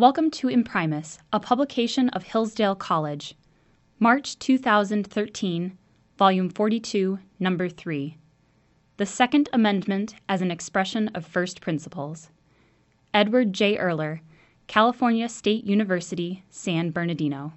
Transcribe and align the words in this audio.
Welcome 0.00 0.30
to 0.30 0.48
Imprimis, 0.48 1.18
a 1.30 1.38
publication 1.38 2.08
of 2.08 2.22
Hillsdale 2.22 2.74
College. 2.74 3.34
March 3.98 4.38
2013, 4.38 5.76
Volume 6.16 6.48
42, 6.48 7.18
Number 7.38 7.68
3. 7.68 8.16
The 8.96 9.04
Second 9.04 9.50
Amendment 9.52 10.14
as 10.26 10.40
an 10.40 10.50
Expression 10.50 11.08
of 11.08 11.26
First 11.26 11.60
Principles. 11.60 12.30
Edward 13.12 13.52
J. 13.52 13.76
Erler, 13.76 14.20
California 14.68 15.28
State 15.28 15.64
University, 15.66 16.44
San 16.48 16.92
Bernardino. 16.92 17.52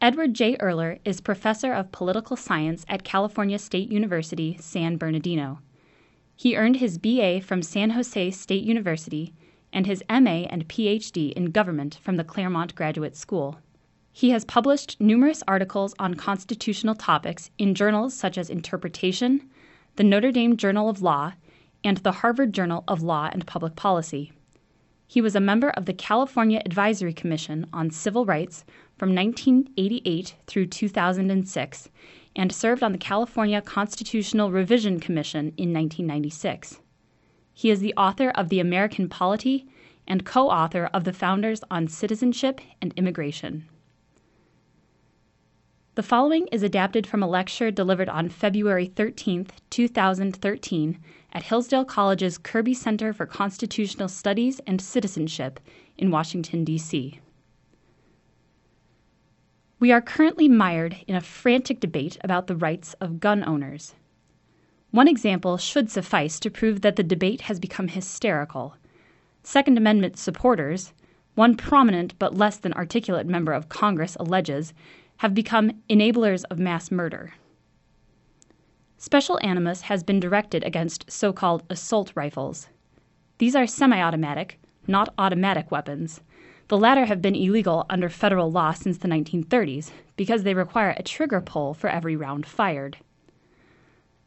Edward 0.00 0.32
J. 0.32 0.56
Erler 0.58 1.00
is 1.04 1.20
professor 1.20 1.72
of 1.72 1.90
political 1.90 2.36
science 2.36 2.86
at 2.88 3.02
California 3.02 3.58
State 3.58 3.90
University, 3.90 4.56
San 4.60 4.96
Bernardino. 4.96 5.58
He 6.36 6.56
earned 6.56 6.76
his 6.76 6.98
BA 6.98 7.40
from 7.40 7.62
San 7.62 7.90
Jose 7.90 8.30
State 8.30 8.62
University 8.62 9.34
and 9.74 9.86
his 9.86 10.02
MA 10.08 10.46
and 10.48 10.66
PhD 10.68 11.32
in 11.32 11.50
government 11.50 11.98
from 12.00 12.16
the 12.16 12.24
Claremont 12.24 12.74
Graduate 12.74 13.16
School. 13.16 13.58
He 14.12 14.30
has 14.30 14.44
published 14.44 15.00
numerous 15.00 15.42
articles 15.46 15.94
on 15.98 16.14
constitutional 16.14 16.94
topics 16.94 17.50
in 17.58 17.74
journals 17.74 18.14
such 18.14 18.38
as 18.38 18.48
Interpretation, 18.48 19.50
the 19.96 20.04
Notre 20.04 20.30
Dame 20.30 20.56
Journal 20.56 20.88
of 20.88 21.02
Law, 21.02 21.32
and 21.82 21.98
the 21.98 22.12
Harvard 22.12 22.52
Journal 22.52 22.84
of 22.86 23.02
Law 23.02 23.28
and 23.32 23.46
Public 23.46 23.74
Policy. 23.74 24.32
He 25.06 25.20
was 25.20 25.36
a 25.36 25.40
member 25.40 25.70
of 25.70 25.86
the 25.86 25.92
California 25.92 26.62
Advisory 26.64 27.12
Commission 27.12 27.66
on 27.72 27.90
Civil 27.90 28.24
Rights 28.24 28.64
from 28.96 29.14
1988 29.14 30.34
through 30.46 30.66
2006 30.66 31.88
and 32.36 32.52
served 32.52 32.82
on 32.82 32.92
the 32.92 32.98
California 32.98 33.60
Constitutional 33.60 34.50
Revision 34.50 35.00
Commission 35.00 35.52
in 35.56 35.72
1996. 35.72 36.80
He 37.56 37.70
is 37.70 37.80
the 37.80 37.94
author 37.96 38.30
of 38.30 38.48
The 38.48 38.58
American 38.58 39.08
Polity 39.08 39.66
and 40.06 40.26
co 40.26 40.50
author 40.50 40.90
of 40.92 41.04
the 41.04 41.12
Founders 41.12 41.62
on 41.70 41.86
Citizenship 41.86 42.60
and 42.82 42.92
Immigration. 42.96 43.66
The 45.94 46.02
following 46.02 46.48
is 46.48 46.64
adapted 46.64 47.06
from 47.06 47.22
a 47.22 47.28
lecture 47.28 47.70
delivered 47.70 48.08
on 48.08 48.28
February 48.28 48.86
13, 48.86 49.46
2013, 49.70 50.98
at 51.32 51.42
Hillsdale 51.44 51.84
College's 51.84 52.36
Kirby 52.36 52.74
Center 52.74 53.12
for 53.12 53.26
Constitutional 53.26 54.08
Studies 54.08 54.60
and 54.66 54.80
Citizenship 54.80 55.60
in 55.96 56.10
Washington, 56.10 56.64
D.C. 56.64 57.20
We 59.78 59.92
are 59.92 60.02
currently 60.02 60.48
mired 60.48 60.96
in 61.06 61.14
a 61.14 61.20
frantic 61.20 61.78
debate 61.78 62.18
about 62.24 62.48
the 62.48 62.56
rights 62.56 62.94
of 62.94 63.20
gun 63.20 63.44
owners. 63.44 63.94
One 64.94 65.08
example 65.08 65.56
should 65.56 65.90
suffice 65.90 66.38
to 66.38 66.52
prove 66.52 66.82
that 66.82 66.94
the 66.94 67.02
debate 67.02 67.40
has 67.40 67.58
become 67.58 67.88
hysterical. 67.88 68.76
Second 69.42 69.76
Amendment 69.76 70.16
supporters, 70.16 70.92
one 71.34 71.56
prominent 71.56 72.16
but 72.20 72.36
less 72.36 72.58
than 72.58 72.72
articulate 72.74 73.26
member 73.26 73.52
of 73.52 73.68
Congress 73.68 74.16
alleges, 74.20 74.72
have 75.16 75.34
become 75.34 75.82
enablers 75.90 76.44
of 76.48 76.60
mass 76.60 76.92
murder. 76.92 77.34
Special 78.96 79.40
animus 79.42 79.80
has 79.80 80.04
been 80.04 80.20
directed 80.20 80.62
against 80.62 81.10
so 81.10 81.32
called 81.32 81.64
assault 81.68 82.12
rifles. 82.14 82.68
These 83.38 83.56
are 83.56 83.66
semi 83.66 84.00
automatic, 84.00 84.60
not 84.86 85.12
automatic 85.18 85.72
weapons. 85.72 86.20
The 86.68 86.78
latter 86.78 87.06
have 87.06 87.20
been 87.20 87.34
illegal 87.34 87.84
under 87.90 88.08
federal 88.08 88.52
law 88.52 88.70
since 88.70 88.98
the 88.98 89.08
1930s 89.08 89.90
because 90.14 90.44
they 90.44 90.54
require 90.54 90.94
a 90.96 91.02
trigger 91.02 91.40
pull 91.40 91.74
for 91.74 91.90
every 91.90 92.14
round 92.14 92.46
fired. 92.46 92.98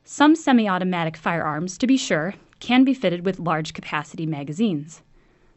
Some 0.09 0.38
semi 0.38 0.69
automatic 0.69 1.17
firearms, 1.17 1.77
to 1.80 1.86
be 1.86 1.97
sure, 1.97 2.36
can 2.61 2.86
be 2.86 2.94
fitted 2.94 3.25
with 3.25 3.41
large 3.41 3.73
capacity 3.73 4.25
magazines. 4.25 5.02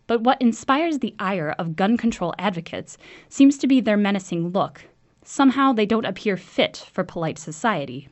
But 0.08 0.22
what 0.22 0.42
inspires 0.42 0.98
the 0.98 1.14
ire 1.20 1.54
of 1.56 1.76
gun 1.76 1.96
control 1.96 2.34
advocates 2.36 2.98
seems 3.28 3.56
to 3.58 3.68
be 3.68 3.80
their 3.80 3.96
menacing 3.96 4.48
look. 4.48 4.86
Somehow 5.22 5.72
they 5.72 5.86
don't 5.86 6.04
appear 6.04 6.36
fit 6.36 6.84
for 6.90 7.04
polite 7.04 7.38
society. 7.38 8.08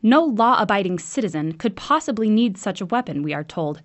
No 0.00 0.22
law 0.22 0.62
abiding 0.62 1.00
citizen 1.00 1.54
could 1.54 1.74
possibly 1.74 2.30
need 2.30 2.56
such 2.56 2.80
a 2.80 2.86
weapon, 2.86 3.24
we 3.24 3.34
are 3.34 3.42
told. 3.42 3.82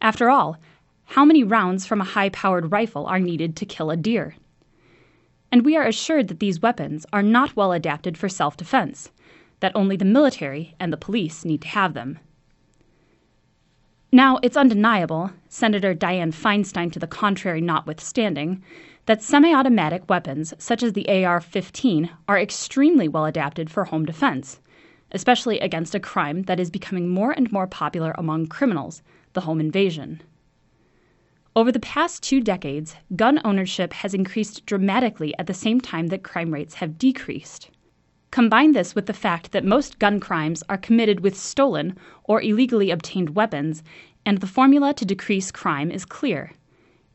After 0.00 0.30
all, 0.30 0.58
how 1.06 1.24
many 1.24 1.42
rounds 1.42 1.84
from 1.84 2.00
a 2.00 2.04
high 2.14 2.28
powered 2.28 2.70
rifle 2.70 3.04
are 3.06 3.18
needed 3.18 3.56
to 3.56 3.66
kill 3.66 3.90
a 3.90 3.96
deer? 3.96 4.36
And 5.50 5.64
we 5.64 5.76
are 5.76 5.88
assured 5.88 6.28
that 6.28 6.38
these 6.38 6.62
weapons 6.62 7.04
are 7.12 7.20
not 7.20 7.56
well 7.56 7.72
adapted 7.72 8.16
for 8.16 8.28
self 8.28 8.56
defense, 8.56 9.10
that 9.60 9.72
only 9.74 9.96
the 9.96 10.04
military 10.04 10.74
and 10.78 10.92
the 10.92 10.96
police 10.96 11.44
need 11.44 11.62
to 11.62 11.68
have 11.68 11.94
them. 11.94 12.18
Now, 14.10 14.38
it's 14.42 14.56
undeniable, 14.56 15.32
Senator 15.48 15.94
Dianne 15.94 16.32
Feinstein 16.32 16.90
to 16.92 16.98
the 16.98 17.06
contrary 17.06 17.60
notwithstanding, 17.60 18.62
that 19.04 19.22
semi 19.22 19.52
automatic 19.52 20.08
weapons, 20.08 20.54
such 20.58 20.82
as 20.82 20.94
the 20.94 21.24
AR 21.24 21.40
15, 21.40 22.10
are 22.26 22.38
extremely 22.38 23.08
well 23.08 23.26
adapted 23.26 23.70
for 23.70 23.84
home 23.84 24.06
defense, 24.06 24.60
especially 25.12 25.58
against 25.60 25.94
a 25.94 26.00
crime 26.00 26.42
that 26.44 26.60
is 26.60 26.70
becoming 26.70 27.08
more 27.08 27.32
and 27.32 27.52
more 27.52 27.66
popular 27.66 28.14
among 28.16 28.46
criminals 28.46 29.02
the 29.32 29.42
home 29.42 29.60
invasion. 29.60 30.22
Over 31.54 31.72
the 31.72 31.80
past 31.80 32.22
two 32.22 32.40
decades, 32.40 32.96
gun 33.16 33.40
ownership 33.44 33.92
has 33.92 34.14
increased 34.14 34.64
dramatically 34.64 35.34
at 35.38 35.46
the 35.46 35.54
same 35.54 35.80
time 35.80 36.06
that 36.06 36.22
crime 36.22 36.52
rates 36.52 36.74
have 36.74 36.98
decreased. 36.98 37.70
Combine 38.30 38.72
this 38.72 38.94
with 38.94 39.06
the 39.06 39.12
fact 39.12 39.52
that 39.52 39.64
most 39.64 39.98
gun 39.98 40.20
crimes 40.20 40.62
are 40.68 40.76
committed 40.76 41.20
with 41.20 41.36
stolen 41.36 41.96
or 42.24 42.42
illegally 42.42 42.90
obtained 42.90 43.34
weapons, 43.34 43.82
and 44.26 44.38
the 44.38 44.46
formula 44.46 44.92
to 44.94 45.04
decrease 45.04 45.50
crime 45.50 45.90
is 45.90 46.04
clear 46.04 46.52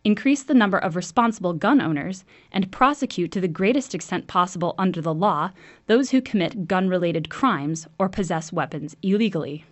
increase 0.04 0.44
the 0.44 0.54
number 0.54 0.78
of 0.78 0.96
responsible 0.96 1.54
gun 1.54 1.80
owners, 1.80 2.26
and 2.52 2.72
prosecute 2.72 3.32
to 3.32 3.40
the 3.40 3.48
greatest 3.48 3.96
extent 3.96 4.28
possible 4.28 4.76
under 4.78 5.02
the 5.02 5.14
law 5.14 5.52
those 5.88 6.12
who 6.12 6.22
commit 6.22 6.68
gun 6.68 6.90
related 6.90 7.30
crimes 7.30 7.88
or 7.98 8.10
possess 8.10 8.52
weapons 8.52 8.96
illegally. 9.02 9.66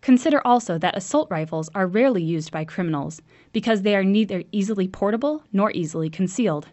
Consider 0.00 0.44
also 0.46 0.78
that 0.78 0.96
assault 0.96 1.30
rifles 1.30 1.68
are 1.74 1.86
rarely 1.86 2.22
used 2.22 2.50
by 2.50 2.64
criminals 2.64 3.20
because 3.52 3.82
they 3.82 3.94
are 3.94 4.02
neither 4.02 4.42
easily 4.50 4.88
portable 4.88 5.44
nor 5.52 5.70
easily 5.72 6.08
concealed. 6.08 6.68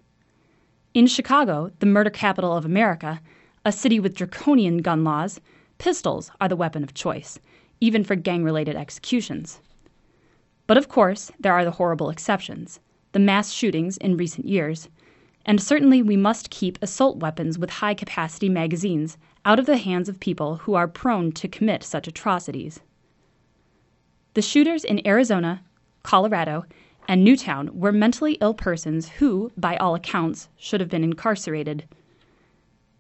In 0.94 1.08
Chicago, 1.08 1.72
the 1.80 1.86
murder 1.86 2.10
capital 2.10 2.56
of 2.56 2.66
America, 2.66 3.22
a 3.68 3.72
city 3.74 4.00
with 4.00 4.16
draconian 4.16 4.78
gun 4.78 5.04
laws, 5.04 5.42
pistols 5.78 6.32
are 6.40 6.48
the 6.48 6.56
weapon 6.56 6.86
of 6.86 6.94
choice, 6.94 7.38
even 7.82 8.02
for 8.02 8.16
gang 8.16 8.42
related 8.42 8.78
executions. 8.78 9.60
But 10.68 10.78
of 10.78 10.88
course, 10.88 11.34
there 11.38 11.52
are 11.52 11.66
the 11.66 11.72
horrible 11.72 12.10
exceptions 12.10 12.80
the 13.12 13.20
mass 13.20 13.52
shootings 13.52 13.98
in 13.98 14.16
recent 14.16 14.48
years, 14.48 14.88
and 15.46 15.62
certainly 15.62 16.02
we 16.02 16.16
must 16.16 16.50
keep 16.50 16.78
assault 16.82 17.18
weapons 17.18 17.60
with 17.60 17.70
high 17.70 17.94
capacity 17.94 18.48
magazines 18.48 19.18
out 19.44 19.60
of 19.60 19.66
the 19.66 19.76
hands 19.76 20.08
of 20.08 20.22
people 20.22 20.56
who 20.56 20.74
are 20.76 20.88
prone 20.88 21.34
to 21.34 21.50
commit 21.50 21.84
such 21.84 22.08
atrocities. 22.08 22.80
The 24.34 24.42
shooters 24.42 24.86
in 24.86 25.06
Arizona, 25.06 25.62
Colorado, 26.04 26.64
and 27.06 27.22
Newtown 27.22 27.78
were 27.78 27.92
mentally 27.92 28.38
ill 28.40 28.54
persons 28.54 29.10
who, 29.10 29.52
by 29.58 29.76
all 29.76 29.94
accounts, 29.94 30.48
should 30.56 30.80
have 30.80 30.90
been 30.90 31.04
incarcerated. 31.04 31.86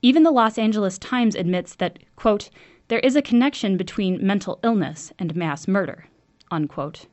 Even 0.01 0.23
the 0.23 0.31
Los 0.31 0.57
Angeles 0.57 0.97
Times 0.99 1.35
admits 1.35 1.75
that, 1.75 1.99
quote, 2.15 2.49
there 2.87 2.99
is 2.99 3.15
a 3.15 3.21
connection 3.21 3.77
between 3.77 4.25
mental 4.25 4.59
illness 4.63 5.11
and 5.17 5.35
mass 5.35 5.67
murder, 5.67 6.05
unquote. 6.51 7.07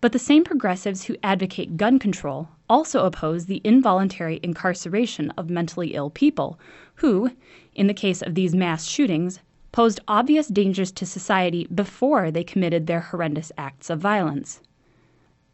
But 0.00 0.12
the 0.12 0.18
same 0.18 0.42
progressives 0.42 1.04
who 1.04 1.16
advocate 1.22 1.76
gun 1.76 2.00
control 2.00 2.48
also 2.68 3.06
oppose 3.06 3.46
the 3.46 3.60
involuntary 3.62 4.40
incarceration 4.42 5.30
of 5.38 5.48
mentally 5.48 5.94
ill 5.94 6.10
people, 6.10 6.58
who, 6.96 7.30
in 7.74 7.86
the 7.86 7.94
case 7.94 8.20
of 8.20 8.34
these 8.34 8.54
mass 8.54 8.84
shootings, 8.84 9.38
posed 9.70 10.00
obvious 10.08 10.48
dangers 10.48 10.90
to 10.92 11.06
society 11.06 11.66
before 11.72 12.30
they 12.30 12.44
committed 12.44 12.86
their 12.86 13.00
horrendous 13.00 13.52
acts 13.56 13.88
of 13.88 14.00
violence. 14.00 14.60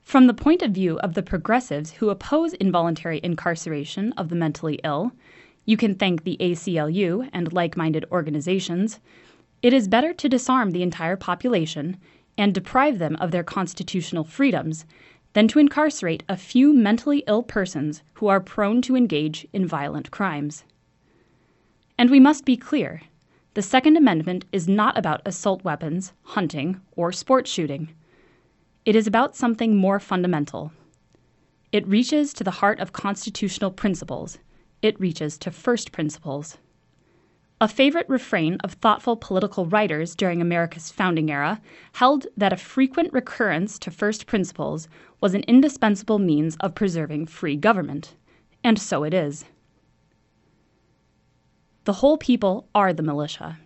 From 0.00 0.26
the 0.26 0.34
point 0.34 0.62
of 0.62 0.72
view 0.72 0.98
of 1.00 1.12
the 1.12 1.22
progressives 1.22 1.92
who 1.92 2.08
oppose 2.08 2.54
involuntary 2.54 3.20
incarceration 3.22 4.12
of 4.12 4.30
the 4.30 4.36
mentally 4.36 4.80
ill, 4.82 5.12
you 5.68 5.76
can 5.76 5.94
thank 5.94 6.24
the 6.24 6.38
ACLU 6.40 7.28
and 7.30 7.52
like 7.52 7.76
minded 7.76 8.06
organizations. 8.10 9.00
It 9.60 9.74
is 9.74 9.86
better 9.86 10.14
to 10.14 10.26
disarm 10.26 10.70
the 10.70 10.82
entire 10.82 11.14
population 11.14 11.98
and 12.38 12.54
deprive 12.54 12.98
them 12.98 13.16
of 13.16 13.32
their 13.32 13.44
constitutional 13.44 14.24
freedoms 14.24 14.86
than 15.34 15.46
to 15.48 15.58
incarcerate 15.58 16.22
a 16.26 16.38
few 16.38 16.72
mentally 16.72 17.22
ill 17.26 17.42
persons 17.42 18.02
who 18.14 18.28
are 18.28 18.40
prone 18.40 18.80
to 18.80 18.96
engage 18.96 19.46
in 19.52 19.66
violent 19.66 20.10
crimes. 20.10 20.64
And 21.98 22.08
we 22.08 22.18
must 22.18 22.46
be 22.46 22.56
clear 22.56 23.02
the 23.52 23.60
Second 23.60 23.98
Amendment 23.98 24.46
is 24.52 24.68
not 24.68 24.96
about 24.96 25.20
assault 25.26 25.64
weapons, 25.64 26.14
hunting, 26.22 26.80
or 26.92 27.12
sport 27.12 27.46
shooting. 27.46 27.90
It 28.86 28.96
is 28.96 29.06
about 29.06 29.36
something 29.36 29.76
more 29.76 30.00
fundamental. 30.00 30.72
It 31.72 31.86
reaches 31.86 32.32
to 32.32 32.42
the 32.44 32.52
heart 32.52 32.80
of 32.80 32.94
constitutional 32.94 33.70
principles, 33.70 34.38
it 34.82 34.98
reaches 35.00 35.38
to 35.38 35.50
first 35.50 35.92
principles. 35.92 36.58
A 37.60 37.66
favorite 37.66 38.08
refrain 38.08 38.56
of 38.62 38.74
thoughtful 38.74 39.16
political 39.16 39.66
writers 39.66 40.14
during 40.14 40.40
America's 40.40 40.92
founding 40.92 41.30
era 41.30 41.60
held 41.94 42.28
that 42.36 42.52
a 42.52 42.56
frequent 42.56 43.12
recurrence 43.12 43.80
to 43.80 43.90
first 43.90 44.26
principles 44.26 44.88
was 45.20 45.34
an 45.34 45.42
indispensable 45.48 46.20
means 46.20 46.56
of 46.60 46.76
preserving 46.76 47.26
free 47.26 47.56
government. 47.56 48.14
And 48.62 48.78
so 48.78 49.02
it 49.02 49.12
is. 49.12 49.44
The 51.84 51.94
whole 51.94 52.16
people 52.16 52.68
are 52.74 52.92
the 52.92 53.02
militia. 53.02 53.58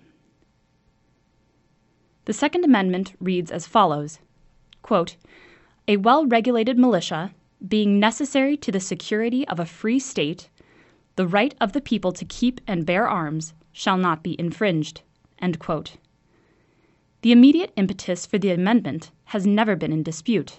The 2.24 2.32
Second 2.32 2.64
Amendment 2.64 3.14
reads 3.20 3.50
as 3.50 3.66
follows 3.66 4.20
quote, 4.80 5.16
A 5.86 5.96
well 5.98 6.24
regulated 6.24 6.78
militia, 6.78 7.34
being 7.66 8.00
necessary 8.00 8.56
to 8.56 8.72
the 8.72 8.80
security 8.80 9.46
of 9.48 9.60
a 9.60 9.66
free 9.66 9.98
state, 9.98 10.48
the 11.22 11.28
right 11.28 11.54
of 11.60 11.72
the 11.72 11.80
people 11.80 12.10
to 12.10 12.24
keep 12.24 12.60
and 12.66 12.84
bear 12.84 13.08
arms 13.08 13.54
shall 13.70 13.96
not 13.96 14.24
be 14.24 14.34
infringed. 14.40 15.02
The 15.38 17.30
immediate 17.30 17.72
impetus 17.76 18.26
for 18.26 18.38
the 18.38 18.50
amendment 18.50 19.12
has 19.26 19.46
never 19.46 19.76
been 19.76 19.92
in 19.92 20.02
dispute. 20.02 20.58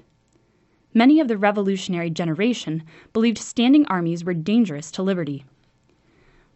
Many 0.93 1.19
of 1.19 1.27
the 1.27 1.37
revolutionary 1.37 2.09
generation 2.09 2.83
believed 3.11 3.39
standing 3.39 3.85
armies 3.87 4.23
were 4.23 4.33
dangerous 4.33 4.89
to 4.91 5.03
liberty. 5.03 5.43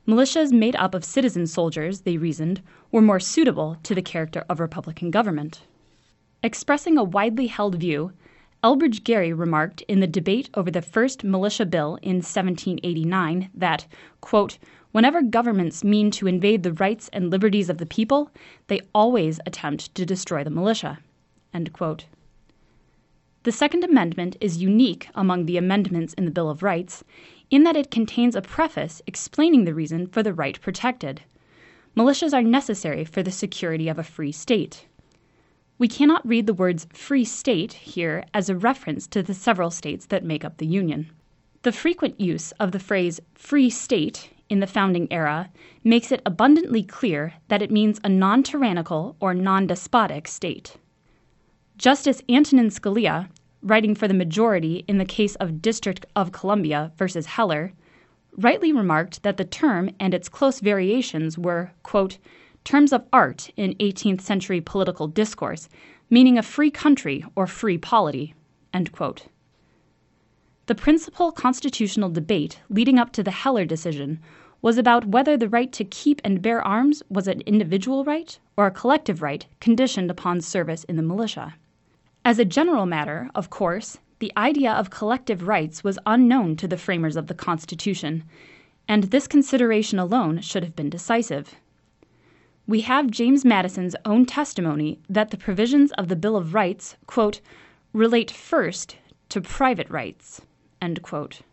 Militias 0.07 0.53
made 0.53 0.77
up 0.77 0.95
of 0.95 1.03
citizen 1.03 1.45
soldiers, 1.45 1.99
they 1.99 2.15
reasoned, 2.15 2.61
were 2.93 3.01
more 3.01 3.19
suitable 3.19 3.75
to 3.83 3.93
the 3.93 4.01
character 4.01 4.45
of 4.47 4.61
republican 4.61 5.11
government. 5.11 5.63
Expressing 6.41 6.97
a 6.97 7.03
widely 7.03 7.47
held 7.47 7.75
view, 7.75 8.13
Elbridge 8.67 9.01
Gerry 9.05 9.31
remarked 9.31 9.81
in 9.83 10.01
the 10.01 10.07
debate 10.07 10.49
over 10.53 10.69
the 10.69 10.81
first 10.81 11.23
militia 11.23 11.65
bill 11.65 11.97
in 12.01 12.17
1789 12.17 13.49
that, 13.53 13.87
whenever 14.91 15.21
governments 15.21 15.85
mean 15.85 16.11
to 16.11 16.27
invade 16.27 16.63
the 16.63 16.73
rights 16.73 17.09
and 17.13 17.29
liberties 17.29 17.69
of 17.69 17.77
the 17.77 17.85
people, 17.85 18.29
they 18.67 18.81
always 18.93 19.39
attempt 19.45 19.95
to 19.95 20.05
destroy 20.05 20.43
the 20.43 20.49
militia. 20.49 20.99
The 21.53 23.51
Second 23.53 23.85
Amendment 23.85 24.35
is 24.41 24.61
unique 24.61 25.07
among 25.15 25.45
the 25.45 25.55
amendments 25.55 26.13
in 26.15 26.25
the 26.25 26.31
Bill 26.31 26.49
of 26.49 26.61
Rights 26.61 27.05
in 27.49 27.63
that 27.63 27.77
it 27.77 27.89
contains 27.89 28.35
a 28.35 28.41
preface 28.41 29.01
explaining 29.07 29.63
the 29.63 29.73
reason 29.73 30.07
for 30.07 30.21
the 30.21 30.33
right 30.33 30.59
protected. 30.59 31.21
Militias 31.95 32.33
are 32.33 32.43
necessary 32.43 33.05
for 33.05 33.23
the 33.23 33.31
security 33.31 33.87
of 33.87 33.97
a 33.97 34.03
free 34.03 34.33
state. 34.33 34.87
We 35.79 35.87
cannot 35.87 36.27
read 36.27 36.47
the 36.47 36.53
words 36.53 36.87
free 36.91 37.23
state 37.23 37.73
here 37.73 38.23
as 38.33 38.49
a 38.49 38.55
reference 38.55 39.05
to 39.07 39.21
the 39.21 39.35
several 39.35 39.69
states 39.69 40.07
that 40.07 40.23
make 40.23 40.43
up 40.43 40.57
the 40.57 40.65
Union. 40.65 41.11
The 41.61 41.71
frequent 41.71 42.19
use 42.19 42.51
of 42.53 42.71
the 42.71 42.79
phrase 42.79 43.19
free 43.35 43.69
state 43.69 44.31
in 44.49 44.59
the 44.59 44.67
founding 44.67 45.07
era 45.11 45.49
makes 45.83 46.11
it 46.11 46.21
abundantly 46.25 46.81
clear 46.81 47.33
that 47.49 47.61
it 47.61 47.69
means 47.69 47.99
a 48.03 48.09
non 48.09 48.41
tyrannical 48.41 49.15
or 49.19 49.33
non 49.33 49.67
despotic 49.67 50.27
state. 50.27 50.77
Justice 51.77 52.23
Antonin 52.27 52.69
Scalia, 52.69 53.29
writing 53.61 53.93
for 53.93 54.07
the 54.07 54.13
majority 54.13 54.83
in 54.87 54.97
the 54.97 55.05
case 55.05 55.35
of 55.35 55.61
District 55.61 56.07
of 56.15 56.31
Columbia 56.31 56.91
versus 56.97 57.27
Heller, 57.27 57.73
rightly 58.35 58.71
remarked 58.71 59.21
that 59.21 59.37
the 59.37 59.45
term 59.45 59.91
and 59.99 60.13
its 60.13 60.29
close 60.29 60.59
variations 60.59 61.37
were, 61.37 61.71
quote, 61.83 62.17
terms 62.67 62.91
of 62.91 63.05
art 63.13 63.49
in 63.55 63.73
18th 63.75 64.19
century 64.19 64.59
political 64.59 65.07
discourse, 65.07 65.69
meaning 66.09 66.37
a 66.37 66.43
free 66.43 66.69
country 66.69 67.23
or 67.33 67.47
free 67.47 67.77
polity. 67.77 68.35
The 70.65 70.75
principal 70.75 71.31
constitutional 71.31 72.09
debate 72.09 72.59
leading 72.69 72.99
up 72.99 73.13
to 73.13 73.23
the 73.23 73.31
Heller 73.31 73.63
decision 73.63 74.19
was 74.61 74.77
about 74.77 75.05
whether 75.05 75.37
the 75.37 75.47
right 75.47 75.71
to 75.71 75.85
keep 75.85 76.19
and 76.25 76.41
bear 76.41 76.61
arms 76.61 77.01
was 77.09 77.29
an 77.29 77.39
individual 77.45 78.03
right 78.03 78.37
or 78.57 78.67
a 78.67 78.71
collective 78.71 79.21
right 79.21 79.45
conditioned 79.61 80.11
upon 80.11 80.41
service 80.41 80.83
in 80.89 80.97
the 80.97 81.01
militia. 81.01 81.55
As 82.25 82.37
a 82.37 82.43
general 82.43 82.85
matter, 82.85 83.29
of 83.33 83.49
course, 83.49 83.97
the 84.19 84.33
idea 84.35 84.73
of 84.73 84.89
collective 84.89 85.47
rights 85.47 85.85
was 85.85 85.99
unknown 86.05 86.57
to 86.57 86.67
the 86.67 86.75
framers 86.75 87.15
of 87.15 87.27
the 87.27 87.33
Constitution, 87.33 88.25
and 88.89 89.05
this 89.05 89.25
consideration 89.25 89.99
alone 89.99 90.41
should 90.41 90.63
have 90.63 90.75
been 90.75 90.89
decisive 90.89 91.55
we 92.67 92.81
have 92.81 93.09
James 93.09 93.45
Madison's 93.45 93.95
own 94.03 94.25
testimony 94.25 94.99
that 95.07 95.31
the 95.31 95.37
provisions 95.37 95.93
of 95.93 96.09
the 96.09 96.17
Bill 96.17 96.35
of 96.35 96.53
Rights, 96.53 96.97
quote, 97.05 97.39
relate 97.93 98.29
first 98.29 98.97
to 99.29 99.39
private 99.39 99.89
rights, 99.89 100.41
The 100.81 101.45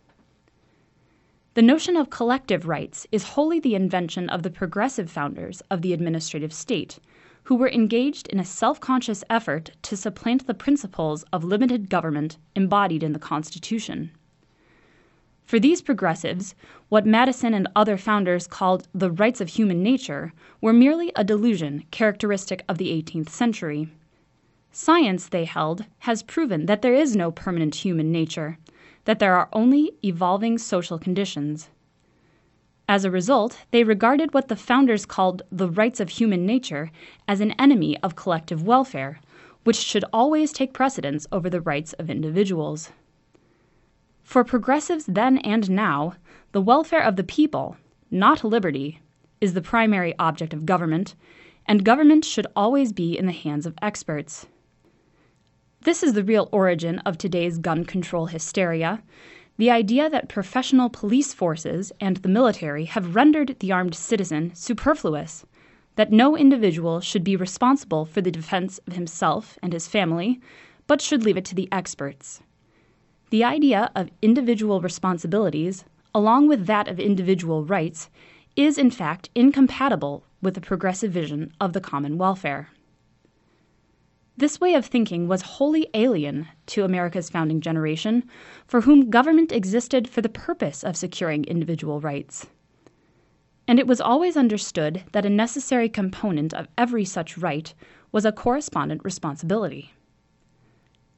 notion 1.63 1.97
of 1.97 2.11
collective 2.11 2.67
rights 2.67 3.07
is 3.13 3.23
wholly 3.23 3.61
the 3.61 3.77
invention 3.77 4.29
of 4.29 4.43
the 4.43 4.51
progressive 4.51 5.09
founders 5.09 5.61
of 5.71 5.83
the 5.83 5.93
administrative 5.93 6.53
state, 6.53 6.99
who 7.45 7.55
were 7.55 7.71
engaged 7.71 8.27
in 8.27 8.41
a 8.41 8.45
self 8.45 8.81
conscious 8.81 9.23
effort 9.31 9.71
to 9.83 9.97
supplant 9.97 10.49
the 10.49 10.53
principles 10.55 11.23
of 11.33 11.45
limited 11.45 11.89
government 11.89 12.39
embodied 12.57 13.05
in 13.05 13.13
the 13.13 13.21
Constitution. 13.21 14.11
For 15.45 15.61
these 15.61 15.83
progressives, 15.83 16.55
what 16.89 17.05
Madison 17.05 17.53
and 17.53 17.69
other 17.77 17.99
founders 17.99 18.47
called 18.47 18.89
the 18.95 19.11
rights 19.11 19.43
of 19.43 19.51
human 19.51 19.83
nature 19.83 20.33
were 20.63 20.73
merely 20.73 21.13
a 21.15 21.23
delusion 21.23 21.85
characteristic 21.91 22.65
of 22.67 22.79
the 22.79 22.91
eighteenth 22.91 23.29
century. 23.29 23.91
Science, 24.73 25.29
they 25.29 25.45
held, 25.45 25.85
has 26.01 26.23
proven 26.23 26.65
that 26.65 26.81
there 26.81 26.95
is 26.95 27.15
no 27.15 27.31
permanent 27.31 27.75
human 27.75 28.11
nature, 28.11 28.57
that 29.05 29.19
there 29.19 29.37
are 29.37 29.51
only 29.53 29.93
evolving 30.03 30.57
social 30.57 30.99
conditions. 30.99 31.69
As 32.89 33.05
a 33.05 33.11
result, 33.11 33.59
they 33.71 33.85
regarded 33.85 34.33
what 34.33 34.49
the 34.49 34.57
founders 34.57 35.05
called 35.05 35.43
the 35.53 35.69
rights 35.69 36.01
of 36.01 36.09
human 36.09 36.47
nature 36.47 36.91
as 37.29 37.43
an 37.43 37.53
enemy 37.53 37.99
of 38.03 38.17
collective 38.17 38.63
welfare, 38.63 39.21
which 39.65 39.77
should 39.77 40.05
always 40.11 40.53
take 40.53 40.73
precedence 40.73 41.27
over 41.31 41.51
the 41.51 41.61
rights 41.61 41.93
of 41.95 42.09
individuals. 42.09 42.91
For 44.25 44.43
progressives 44.43 45.05
then 45.07 45.39
and 45.39 45.71
now, 45.71 46.15
the 46.53 46.61
welfare 46.61 47.03
of 47.03 47.17
the 47.17 47.23
people, 47.23 47.77
not 48.11 48.43
liberty, 48.43 49.01
is 49.41 49.55
the 49.55 49.63
primary 49.63 50.15
object 50.19 50.53
of 50.53 50.67
government, 50.67 51.15
and 51.67 51.85
government 51.85 52.25
should 52.25 52.47
always 52.57 52.93
be 52.93 53.17
in 53.17 53.27
the 53.27 53.33
hands 53.33 53.67
of 53.67 53.75
experts. 53.81 54.47
This 55.83 56.03
is 56.03 56.15
the 56.15 56.25
real 56.25 56.49
origin 56.53 56.99
of 57.01 57.19
today's 57.19 57.59
gun 57.59 57.85
control 57.85 58.27
hysteria 58.27 59.03
the 59.57 59.71
idea 59.71 60.11
that 60.11 60.29
professional 60.29 60.89
police 60.89 61.33
forces 61.33 61.93
and 62.01 62.17
the 62.17 62.29
military 62.29 62.87
have 62.87 63.15
rendered 63.15 63.55
the 63.61 63.71
armed 63.71 63.95
citizen 63.95 64.53
superfluous, 64.55 65.45
that 65.97 66.11
no 66.11 66.37
individual 66.37 67.01
should 67.01 67.23
be 67.23 67.37
responsible 67.37 68.05
for 68.05 68.21
the 68.21 68.33
defense 68.33 68.81
of 68.87 68.95
himself 68.95 69.59
and 69.63 69.73
his 69.73 69.87
family, 69.87 70.41
but 70.87 71.01
should 71.01 71.25
leave 71.25 71.37
it 71.37 71.45
to 71.45 71.55
the 71.55 71.69
experts. 71.71 72.43
The 73.35 73.43
idea 73.43 73.91
of 73.97 74.13
individual 74.23 74.81
responsibilities, 74.81 75.85
along 76.15 76.47
with 76.47 76.67
that 76.67 76.87
of 76.87 77.01
individual 77.01 77.65
rights, 77.65 78.09
is 78.55 78.79
in 78.79 78.93
fact 78.93 79.29
incompatible 79.35 80.23
with 80.41 80.55
the 80.55 80.61
progressive 80.61 81.11
vision 81.11 81.53
of 81.61 81.73
the 81.73 81.81
common 81.81 82.17
welfare. 82.17 82.69
This 84.37 84.61
way 84.61 84.75
of 84.75 84.87
thinking 84.87 85.27
was 85.27 85.43
wholly 85.43 85.89
alien 85.95 86.47
to 86.67 86.85
America's 86.85 87.29
founding 87.29 87.61
generation, 87.61 88.23
for 88.69 88.83
whom 88.83 89.11
government 89.11 89.51
existed 89.51 90.09
for 90.09 90.21
the 90.21 90.29
purpose 90.29 90.85
of 90.85 90.97
securing 90.97 91.43
individual 91.43 92.01
rights. 92.01 92.47
And 93.67 93.81
it 93.81 93.89
was 93.89 94.01
always 94.01 94.37
understood 94.37 95.03
that 95.11 95.27
a 95.27 95.29
necessary 95.29 95.89
component 95.89 96.55
of 96.55 96.69
every 96.79 97.05
such 97.05 97.37
right 97.37 97.75
was 98.13 98.25
a 98.25 98.31
correspondent 98.31 99.01
responsibility. 99.03 99.93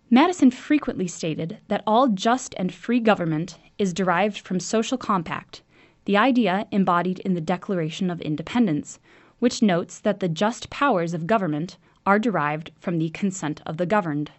Madison 0.08 0.52
frequently 0.52 1.08
stated 1.08 1.58
that 1.66 1.82
all 1.84 2.06
just 2.06 2.54
and 2.58 2.72
free 2.72 3.00
government 3.00 3.58
is 3.76 3.92
derived 3.92 4.38
from 4.38 4.60
social 4.60 4.96
compact, 4.96 5.62
the 6.04 6.16
idea 6.16 6.68
embodied 6.70 7.18
in 7.20 7.34
the 7.34 7.40
Declaration 7.40 8.08
of 8.08 8.20
Independence, 8.20 9.00
which 9.40 9.62
notes 9.62 9.98
that 9.98 10.20
the 10.20 10.28
just 10.28 10.70
powers 10.70 11.12
of 11.12 11.26
government 11.26 11.76
are 12.06 12.20
derived 12.20 12.70
from 12.78 12.98
the 12.98 13.10
consent 13.10 13.60
of 13.66 13.78
the 13.78 13.84
governed. 13.84 14.30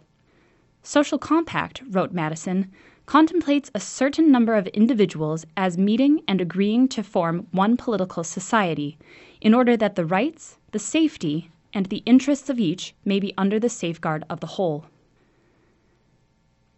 Social 0.82 1.18
compact, 1.18 1.82
wrote 1.90 2.12
Madison, 2.12 2.72
contemplates 3.04 3.70
a 3.74 3.80
certain 3.80 4.32
number 4.32 4.54
of 4.54 4.68
individuals 4.68 5.44
as 5.54 5.76
meeting 5.76 6.22
and 6.26 6.40
agreeing 6.40 6.88
to 6.88 7.02
form 7.02 7.46
one 7.50 7.76
political 7.76 8.24
society, 8.24 8.96
in 9.42 9.52
order 9.52 9.76
that 9.76 9.96
the 9.96 10.06
rights, 10.06 10.56
the 10.72 10.78
safety, 10.78 11.50
and 11.74 11.84
the 11.86 12.02
interests 12.06 12.48
of 12.48 12.58
each 12.58 12.94
may 13.04 13.20
be 13.20 13.34
under 13.36 13.60
the 13.60 13.68
safeguard 13.68 14.24
of 14.30 14.40
the 14.40 14.46
whole. 14.56 14.86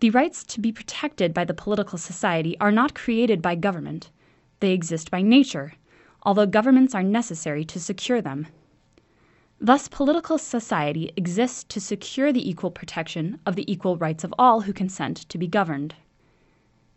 The 0.00 0.08
rights 0.10 0.44
to 0.44 0.60
be 0.62 0.72
protected 0.72 1.34
by 1.34 1.44
the 1.44 1.52
political 1.52 1.98
society 1.98 2.58
are 2.58 2.72
not 2.72 2.94
created 2.94 3.42
by 3.42 3.54
government; 3.54 4.10
they 4.60 4.72
exist 4.72 5.10
by 5.10 5.20
nature, 5.20 5.74
although 6.22 6.46
governments 6.46 6.94
are 6.94 7.02
necessary 7.02 7.66
to 7.66 7.78
secure 7.78 8.22
them. 8.22 8.46
Thus 9.60 9.88
political 9.88 10.38
society 10.38 11.12
exists 11.18 11.64
to 11.64 11.82
secure 11.82 12.32
the 12.32 12.48
equal 12.48 12.70
protection 12.70 13.40
of 13.44 13.56
the 13.56 13.70
equal 13.70 13.98
rights 13.98 14.24
of 14.24 14.32
all 14.38 14.62
who 14.62 14.72
consent 14.72 15.28
to 15.28 15.36
be 15.36 15.46
governed. 15.46 15.94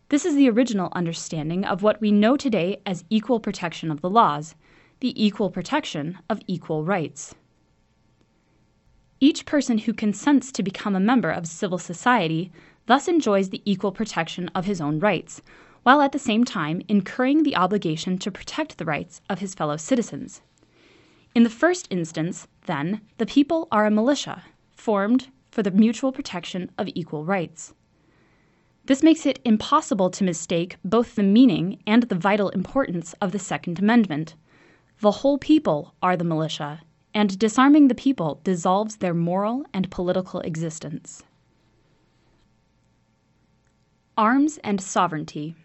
This 0.08 0.24
is 0.24 0.36
the 0.36 0.50
original 0.50 0.88
understanding 0.94 1.66
of 1.66 1.84
what 1.84 2.00
we 2.00 2.10
know 2.10 2.38
today 2.38 2.78
as 2.86 3.04
equal 3.10 3.42
protection 3.42 3.92
of 3.92 4.00
the 4.00 4.10
laws, 4.10 4.56
the 5.02 5.12
equal 5.22 5.50
protection 5.50 6.20
of 6.30 6.40
equal 6.48 6.86
rights. 6.86 7.36
Each 9.20 9.46
person 9.46 9.80
who 9.80 9.94
consents 9.94 10.54
to 10.54 10.64
become 10.64 10.96
a 10.96 11.02
member 11.02 11.32
of 11.32 11.48
civil 11.48 11.78
society 11.78 12.50
thus 12.86 13.08
enjoys 13.08 13.50
the 13.50 13.62
equal 13.66 13.92
protection 13.92 14.50
of 14.56 14.66
his 14.66 14.82
own 14.82 15.00
rights, 15.00 15.42
while 15.84 16.02
at 16.02 16.12
the 16.12 16.20
same 16.20 16.44
time 16.44 16.82
incurring 16.88 17.44
the 17.44 17.56
obligation 17.56 18.18
to 18.18 18.32
protect 18.32 18.78
the 18.78 18.86
rights 18.86 19.22
of 19.30 19.40
his 19.40 19.54
fellow 19.54 19.78
citizens. 19.78 20.42
In 21.36 21.44
the 21.44 21.50
first 21.50 21.88
instance, 21.90 22.48
then, 22.68 23.02
the 23.18 23.26
people 23.26 23.68
are 23.72 23.86
a 23.86 23.92
militia, 23.92 24.44
formed 24.76 25.30
for 25.50 25.64
the 25.64 25.72
mutual 25.72 26.12
protection 26.12 26.72
of 26.78 26.90
equal 26.94 27.26
rights. 27.26 27.74
This 28.86 29.02
makes 29.02 29.26
it 29.26 29.40
impossible 29.46 30.10
to 30.10 30.24
mistake 30.24 30.78
both 30.84 31.16
the 31.16 31.24
meaning 31.24 31.82
and 31.88 32.04
the 32.04 32.16
vital 32.16 32.50
importance 32.50 33.14
of 33.22 33.32
the 33.32 33.40
Second 33.40 33.80
Amendment. 33.80 34.36
The 35.00 35.12
whole 35.12 35.38
people 35.38 35.96
are 36.02 36.18
the 36.18 36.24
militia, 36.24 36.82
and 37.14 37.40
disarming 37.40 37.88
the 37.88 37.96
people 37.96 38.42
dissolves 38.44 38.98
their 38.98 39.14
moral 39.14 39.66
and 39.74 39.90
political 39.90 40.42
existence. 40.42 41.24
Arms 44.18 44.60
and 44.64 44.80
Sovereignty 44.80 45.56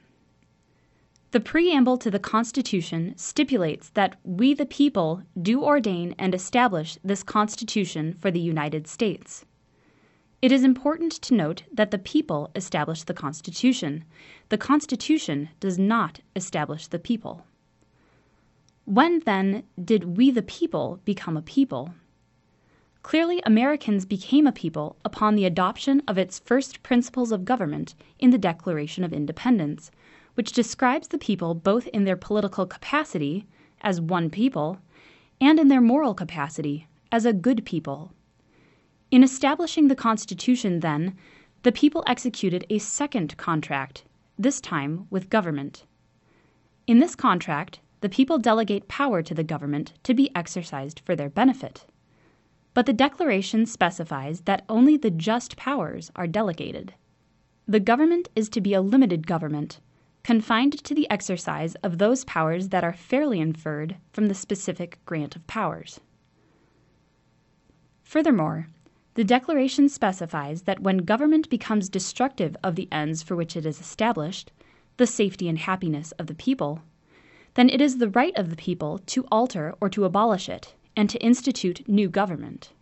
The 1.33 1.41
preamble 1.41 1.99
to 1.99 2.11
the 2.11 2.19
Constitution 2.19 3.13
stipulates 3.19 3.91
that 3.91 4.17
we 4.25 4.55
the 4.55 4.65
people 4.65 5.23
do 5.41 5.63
ordain 5.63 6.15
and 6.19 6.35
establish 6.35 6.97
this 7.05 7.23
Constitution 7.23 8.17
for 8.19 8.31
the 8.31 8.41
United 8.41 8.87
States. 8.87 9.45
It 10.41 10.51
is 10.51 10.65
important 10.65 11.13
to 11.13 11.35
note 11.35 11.65
that 11.71 11.91
the 11.91 11.99
people 11.99 12.51
establish 12.55 13.03
the 13.03 13.13
Constitution. 13.13 14.05
The 14.49 14.57
Constitution 14.57 15.51
does 15.61 15.79
not 15.79 16.21
establish 16.35 16.87
the 16.87 16.99
people. 16.99 17.45
When, 18.87 19.21
then, 19.27 19.65
did 19.83 20.17
we 20.17 20.31
the 20.31 20.41
people 20.41 21.01
become 21.05 21.37
a 21.37 21.43
people? 21.43 21.93
Clearly, 23.03 23.41
Americans 23.47 24.05
became 24.05 24.47
a 24.47 24.53
people 24.53 24.97
upon 25.05 25.35
the 25.35 25.45
adoption 25.45 26.03
of 26.09 26.19
its 26.19 26.39
first 26.39 26.83
principles 26.83 27.33
of 27.33 27.45
government 27.45 27.95
in 28.19 28.31
the 28.31 28.39
Declaration 28.39 29.05
of 29.05 29.13
Independence, 29.13 29.91
which 30.35 30.53
describes 30.53 31.09
the 31.09 31.19
people 31.19 31.55
both 31.55 31.87
in 31.89 32.05
their 32.05 32.17
political 32.17 32.67
capacity, 32.67 33.47
as 33.81 34.01
one 34.01 34.31
people, 34.31 34.79
and 35.41 35.59
in 35.59 35.69
their 35.69 35.81
moral 35.81 36.13
capacity, 36.13 36.87
as 37.11 37.25
a 37.25 37.33
good 37.33 37.65
people. 37.65 38.13
In 39.11 39.23
establishing 39.23 39.89
the 39.89 39.97
Constitution, 39.97 40.81
then, 40.81 41.17
the 41.63 41.73
people 41.73 42.05
executed 42.07 42.67
a 42.69 42.79
second 42.79 43.37
contract, 43.37 44.05
this 44.39 44.61
time 44.61 45.07
with 45.09 45.31
government. 45.31 45.85
In 46.87 46.99
this 46.99 47.15
contract, 47.15 47.81
the 48.01 48.09
people 48.09 48.39
delegate 48.39 48.87
power 48.87 49.23
to 49.23 49.35
the 49.35 49.45
government 49.45 49.93
to 50.03 50.15
be 50.15 50.35
exercised 50.35 51.01
for 51.01 51.17
their 51.17 51.31
benefit. 51.31 51.87
But 52.79 52.87
the 52.87 52.93
Declaration 52.93 53.67
specifies 53.67 54.43
that 54.43 54.65
only 54.69 54.97
the 54.97 55.11
just 55.11 55.57
powers 55.57 56.13
are 56.15 56.29
delegated. 56.29 56.95
The 57.67 57.81
government 57.81 58.29
is 58.37 58.49
to 58.51 58.61
be 58.61 58.73
a 58.73 58.81
limited 58.81 59.27
government, 59.27 59.81
confined 60.23 60.85
to 60.85 60.95
the 60.95 61.11
exercise 61.11 61.75
of 61.83 61.99
those 61.99 62.25
powers 62.25 62.69
that 62.69 62.85
are 62.85 62.93
fairly 62.93 63.41
inferred 63.41 63.97
from 64.13 64.27
the 64.27 64.35
specific 64.35 65.01
grant 65.07 65.35
of 65.35 65.45
powers. 65.49 65.99
Furthermore, 68.05 68.69
the 69.15 69.25
Declaration 69.25 69.89
specifies 69.89 70.63
that 70.63 70.79
when 70.79 70.99
government 70.99 71.51
becomes 71.51 71.89
destructive 71.89 72.57
of 72.63 72.77
the 72.77 72.87
ends 72.93 73.25
for 73.25 73.35
which 73.35 73.57
it 73.57 73.67
is 73.67 73.81
established, 73.81 74.53
the 74.99 75.07
safety 75.09 75.49
and 75.49 75.59
happiness 75.59 76.13
of 76.13 76.29
the 76.29 76.35
people, 76.37 76.83
then 77.55 77.69
it 77.69 77.81
is 77.81 77.99
the 77.99 78.11
right 78.11 78.39
of 78.39 78.51
the 78.51 78.57
people 78.57 78.99
to 78.99 79.27
alter 79.33 79.75
or 79.81 79.89
to 79.89 80.05
abolish 80.05 80.49
it, 80.49 80.77
and 80.99 81.09
to 81.09 81.25
institute 81.25 81.89
new 81.89 82.09
government. 82.09 82.73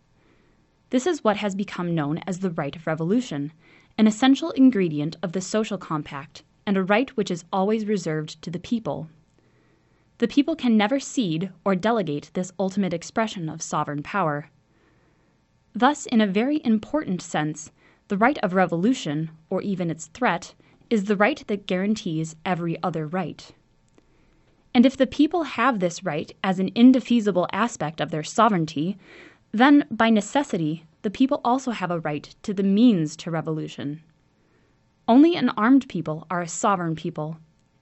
This 0.89 1.05
is 1.05 1.23
what 1.23 1.37
has 1.37 1.53
become 1.53 1.93
known 1.93 2.17
as 2.25 2.39
the 2.39 2.49
right 2.49 2.75
of 2.75 2.87
revolution, 2.87 3.53
an 3.95 4.07
essential 4.07 4.49
ingredient 4.51 5.17
of 5.21 5.33
the 5.33 5.39
social 5.39 5.77
compact, 5.77 6.41
and 6.65 6.75
a 6.75 6.83
right 6.83 7.11
which 7.11 7.29
is 7.29 7.45
always 7.53 7.85
reserved 7.85 8.41
to 8.41 8.49
the 8.49 8.57
people. 8.57 9.07
The 10.17 10.27
people 10.27 10.55
can 10.55 10.75
never 10.75 10.99
cede 10.99 11.51
or 11.63 11.75
delegate 11.75 12.31
this 12.33 12.51
ultimate 12.57 12.91
expression 12.91 13.49
of 13.49 13.61
sovereign 13.61 14.01
power. 14.01 14.49
Thus, 15.73 16.07
in 16.07 16.19
a 16.19 16.25
very 16.25 16.59
important 16.65 17.21
sense, 17.21 17.71
the 18.07 18.17
right 18.17 18.39
of 18.39 18.55
revolution, 18.55 19.29
or 19.51 19.61
even 19.61 19.91
its 19.91 20.07
threat, 20.07 20.55
is 20.89 21.03
the 21.03 21.17
right 21.17 21.45
that 21.45 21.67
guarantees 21.67 22.35
every 22.43 22.81
other 22.81 23.05
right. 23.05 23.51
And 24.73 24.85
if 24.85 24.97
the 24.97 25.07
people 25.07 25.43
have 25.43 25.79
this 25.79 26.03
right 26.03 26.31
as 26.43 26.59
an 26.59 26.71
indefeasible 26.75 27.47
aspect 27.51 27.99
of 27.99 28.11
their 28.11 28.23
sovereignty, 28.23 28.97
then, 29.51 29.85
by 29.89 30.09
necessity, 30.09 30.85
the 31.01 31.09
people 31.09 31.41
also 31.43 31.71
have 31.71 31.89
a 31.89 31.99
right 31.99 32.35
to 32.43 32.53
the 32.53 32.63
means 32.63 33.15
to 33.17 33.31
revolution. 33.31 34.01
Only 35.07 35.35
an 35.35 35.49
armed 35.51 35.87
people 35.87 36.27
are 36.29 36.41
a 36.41 36.47
sovereign 36.47 36.95
people, 36.95 37.37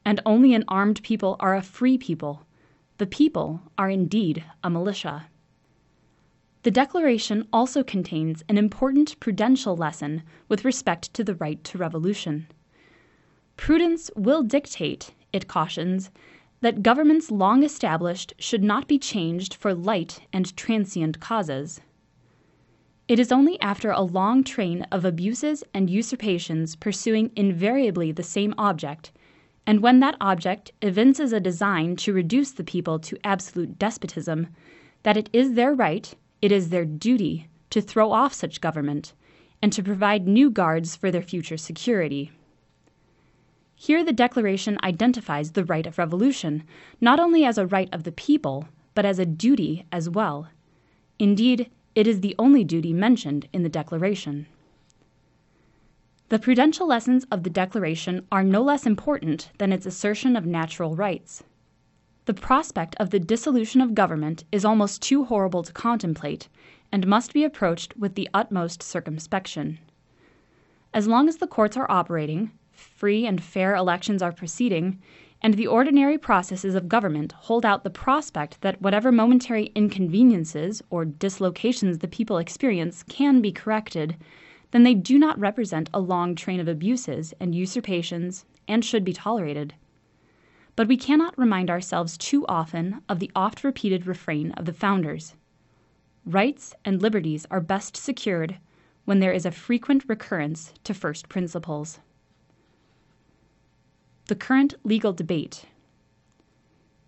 and 0.05 0.21
only 0.25 0.53
an 0.53 0.63
armed 0.67 1.01
people 1.01 1.35
are 1.39 1.55
a 1.55 1.61
free 1.61 1.97
people. 1.97 2.45
The 2.97 3.07
people 3.07 3.61
are 3.77 3.89
indeed 3.89 4.43
a 4.63 4.69
militia. 4.69 5.27
The 6.61 6.71
Declaration 6.71 7.47
also 7.51 7.83
contains 7.83 8.43
an 8.47 8.57
important 8.57 9.19
prudential 9.19 9.75
lesson 9.75 10.23
with 10.47 10.65
respect 10.65 11.13
to 11.13 11.23
the 11.23 11.35
right 11.35 11.63
to 11.63 11.77
revolution. 11.77 12.47
Prudence 13.57 14.11
will 14.15 14.43
dictate, 14.43 15.13
it 15.33 15.47
cautions, 15.47 16.11
that 16.61 16.83
governments 16.83 17.31
long 17.31 17.63
established 17.63 18.33
should 18.39 18.63
not 18.63 18.87
be 18.87 18.97
changed 18.97 19.53
for 19.53 19.73
light 19.73 20.21
and 20.33 20.55
transient 20.55 21.19
causes. 21.19 21.81
It 23.07 23.19
is 23.19 23.31
only 23.31 23.59
after 23.61 23.91
a 23.91 24.01
long 24.01 24.43
train 24.43 24.83
of 24.91 25.05
abuses 25.05 25.63
and 25.73 25.89
usurpations 25.89 26.75
pursuing 26.75 27.31
invariably 27.35 28.11
the 28.11 28.23
same 28.23 28.55
object, 28.57 29.11
and 29.67 29.79
when 29.81 29.99
that 29.99 30.17
object 30.19 30.71
evinces 30.81 31.33
a 31.33 31.39
design 31.39 31.95
to 31.97 32.13
reduce 32.13 32.51
the 32.51 32.63
people 32.63 32.97
to 32.99 33.17
absolute 33.23 33.77
despotism, 33.77 34.47
that 35.03 35.17
it 35.17 35.29
is 35.33 35.53
their 35.53 35.73
right 35.73 36.15
it 36.41 36.51
is 36.51 36.69
their 36.69 36.85
duty 36.85 37.47
to 37.71 37.81
throw 37.81 38.11
off 38.11 38.33
such 38.33 38.61
government, 38.61 39.13
and 39.61 39.73
to 39.73 39.81
provide 39.81 40.27
new 40.27 40.49
guards 40.49 40.95
for 40.95 41.09
their 41.09 41.21
future 41.21 41.57
security. 41.57 42.31
Here 43.75 44.03
the 44.03 44.13
Declaration 44.13 44.77
identifies 44.83 45.51
the 45.51 45.65
right 45.65 45.85
of 45.85 45.97
revolution, 45.97 46.63
not 47.01 47.19
only 47.19 47.43
as 47.43 47.57
a 47.57 47.67
right 47.67 47.89
of 47.91 48.03
the 48.03 48.11
people, 48.11 48.69
but 48.93 49.05
as 49.05 49.19
a 49.19 49.25
duty 49.25 49.85
as 49.91 50.09
well. 50.09 50.47
Indeed, 51.19 51.69
it 51.93 52.07
is 52.07 52.21
the 52.21 52.35
only 52.39 52.63
duty 52.63 52.93
mentioned 52.93 53.47
in 53.51 53.63
the 53.63 53.69
Declaration. 53.69 54.47
The 56.29 56.39
prudential 56.39 56.87
lessons 56.87 57.25
of 57.29 57.43
the 57.43 57.49
Declaration 57.49 58.25
are 58.31 58.43
no 58.43 58.63
less 58.63 58.85
important 58.85 59.51
than 59.57 59.71
its 59.71 59.85
assertion 59.85 60.35
of 60.35 60.45
natural 60.45 60.95
rights. 60.95 61.43
The 62.25 62.33
prospect 62.33 62.95
of 62.99 63.11
the 63.11 63.19
dissolution 63.19 63.81
of 63.81 63.93
government 63.93 64.45
is 64.51 64.65
almost 64.65 65.01
too 65.01 65.25
horrible 65.25 65.63
to 65.63 65.73
contemplate, 65.73 66.47
and 66.91 67.05
must 67.05 67.33
be 67.33 67.43
approached 67.43 67.95
with 67.97 68.15
the 68.15 68.29
utmost 68.33 68.81
circumspection. 68.81 69.79
As 70.93 71.07
long 71.07 71.27
as 71.27 71.37
the 71.37 71.47
courts 71.47 71.77
are 71.77 71.91
operating, 71.91 72.51
free 72.75 73.25
and 73.25 73.41
fair 73.43 73.75
elections 73.75 74.21
are 74.21 74.31
proceeding, 74.31 74.99
and 75.41 75.53
the 75.53 75.67
ordinary 75.67 76.17
processes 76.17 76.75
of 76.75 76.89
government 76.89 77.31
hold 77.31 77.65
out 77.65 77.83
the 77.83 77.89
prospect 77.89 78.61
that 78.61 78.81
whatever 78.81 79.11
momentary 79.11 79.71
inconveniences 79.75 80.81
or 80.89 81.05
dislocations 81.05 81.99
the 81.99 82.07
people 82.07 82.37
experience 82.37 83.03
can 83.03 83.41
be 83.41 83.51
corrected, 83.51 84.15
then 84.71 84.83
they 84.83 84.93
do 84.93 85.17
not 85.19 85.39
represent 85.39 85.89
a 85.93 85.99
long 85.99 86.35
train 86.35 86.59
of 86.59 86.67
abuses 86.67 87.33
and 87.39 87.55
usurpations, 87.55 88.45
and 88.67 88.83
should 88.83 89.03
be 89.03 89.13
tolerated. 89.13 89.73
But 90.75 90.87
we 90.87 90.97
cannot 90.97 91.37
remind 91.37 91.69
ourselves 91.69 92.17
too 92.17 92.45
often 92.47 93.01
of 93.07 93.19
the 93.19 93.31
oft 93.35 93.63
repeated 93.63 94.05
refrain 94.07 94.51
of 94.53 94.65
the 94.65 94.73
founders 94.73 95.35
Rights 96.25 96.73
and 96.83 97.03
liberties 97.03 97.45
are 97.51 97.61
best 97.61 97.95
secured 97.95 98.57
when 99.05 99.19
there 99.19 99.31
is 99.31 99.45
a 99.45 99.51
frequent 99.51 100.03
recurrence 100.07 100.73
to 100.83 100.91
first 100.91 101.29
principles. 101.29 101.99
The 104.27 104.35
current 104.35 104.73
legal 104.83 105.13
debate. 105.13 105.65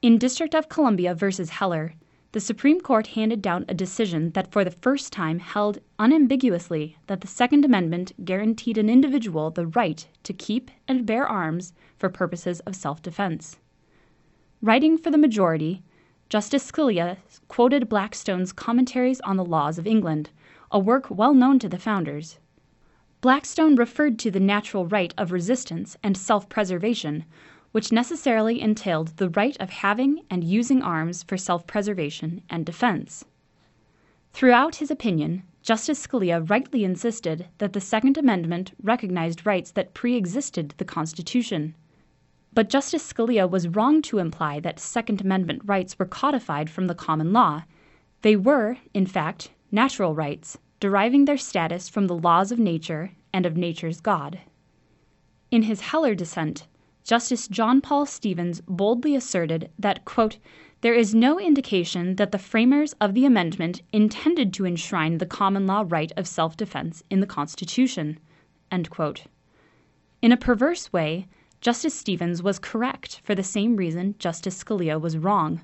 In 0.03 0.19
District 0.19 0.53
of 0.53 0.69
Columbia 0.69 1.15
versus 1.15 1.49
Heller, 1.49 1.95
the 2.31 2.39
Supreme 2.39 2.79
Court 2.79 3.07
handed 3.07 3.41
down 3.41 3.65
a 3.67 3.73
decision 3.73 4.29
that 4.33 4.51
for 4.51 4.63
the 4.63 4.69
first 4.69 5.11
time 5.11 5.39
held 5.39 5.79
unambiguously 5.97 6.95
that 7.07 7.21
the 7.21 7.27
Second 7.27 7.65
Amendment 7.65 8.11
guaranteed 8.23 8.77
an 8.77 8.87
individual 8.87 9.49
the 9.49 9.65
right 9.65 10.07
to 10.21 10.31
keep 10.31 10.69
and 10.87 11.07
bear 11.07 11.27
arms 11.27 11.73
for 11.97 12.07
purposes 12.07 12.59
of 12.59 12.75
self 12.75 13.01
defense. 13.01 13.57
Writing 14.61 14.95
for 14.95 15.09
the 15.09 15.17
majority, 15.17 15.81
Justice 16.29 16.71
Scalia 16.71 17.17
quoted 17.47 17.89
Blackstone's 17.89 18.53
Commentaries 18.53 19.21
on 19.21 19.37
the 19.37 19.45
Laws 19.45 19.79
of 19.79 19.87
England, 19.87 20.29
a 20.69 20.77
work 20.77 21.09
well 21.09 21.33
known 21.33 21.57
to 21.57 21.69
the 21.69 21.79
founders. 21.79 22.37
Blackstone 23.19 23.75
referred 23.75 24.19
to 24.19 24.29
the 24.29 24.39
natural 24.39 24.85
right 24.85 25.11
of 25.17 25.31
resistance 25.31 25.97
and 26.03 26.15
self 26.15 26.47
preservation, 26.49 27.25
which 27.71 27.91
necessarily 27.91 28.61
entailed 28.61 29.17
the 29.17 29.29
right 29.29 29.57
of 29.59 29.71
having 29.71 30.21
and 30.29 30.43
using 30.43 30.83
arms 30.83 31.23
for 31.23 31.35
self 31.35 31.65
preservation 31.65 32.43
and 32.47 32.63
defense. 32.63 33.25
Throughout 34.33 34.75
his 34.75 34.91
opinion, 34.91 35.41
Justice 35.63 36.05
Scalia 36.05 36.47
rightly 36.47 36.83
insisted 36.83 37.47
that 37.57 37.73
the 37.73 37.81
Second 37.81 38.19
Amendment 38.19 38.73
recognized 38.83 39.47
rights 39.47 39.71
that 39.71 39.95
pre 39.95 40.15
existed 40.15 40.75
the 40.77 40.85
Constitution. 40.85 41.73
But 42.53 42.69
Justice 42.69 43.11
Scalia 43.11 43.49
was 43.49 43.67
wrong 43.67 44.03
to 44.03 44.19
imply 44.19 44.59
that 44.59 44.79
Second 44.79 45.21
Amendment 45.21 45.63
rights 45.65 45.97
were 45.97 46.05
codified 46.05 46.69
from 46.69 46.85
the 46.85 46.93
common 46.93 47.33
law. 47.33 47.63
They 48.21 48.35
were, 48.35 48.77
in 48.93 49.07
fact, 49.07 49.49
natural 49.71 50.13
rights, 50.13 50.59
deriving 50.79 51.25
their 51.25 51.37
status 51.37 51.89
from 51.89 52.07
the 52.07 52.17
laws 52.17 52.51
of 52.51 52.59
nature 52.59 53.11
and 53.33 53.45
of 53.45 53.57
nature's 53.57 53.99
God. 53.99 54.39
In 55.49 55.63
his 55.63 55.81
Heller 55.81 56.13
dissent, 56.13 56.67
Justice 57.03 57.47
John 57.47 57.79
Paul 57.81 58.05
Stevens 58.05 58.61
boldly 58.67 59.15
asserted 59.15 59.71
that, 59.79 60.05
there 60.81 60.93
is 60.93 61.15
no 61.15 61.39
indication 61.39 62.17
that 62.17 62.31
the 62.31 62.37
framers 62.37 62.93
of 62.99 63.13
the 63.13 63.25
amendment 63.25 63.81
intended 63.91 64.53
to 64.53 64.65
enshrine 64.65 65.17
the 65.17 65.25
common 65.25 65.65
law 65.65 65.85
right 65.87 66.11
of 66.17 66.27
self 66.27 66.55
defense 66.57 67.03
in 67.09 67.19
the 67.21 67.25
Constitution. 67.25 68.19
In 68.69 70.31
a 70.31 70.37
perverse 70.37 70.93
way, 70.93 71.27
Justice 71.61 71.95
Stevens 71.95 72.43
was 72.43 72.59
correct 72.59 73.21
for 73.23 73.33
the 73.33 73.41
same 73.41 73.77
reason 73.77 74.15
Justice 74.19 74.63
Scalia 74.63 74.99
was 74.99 75.17
wrong. 75.17 75.61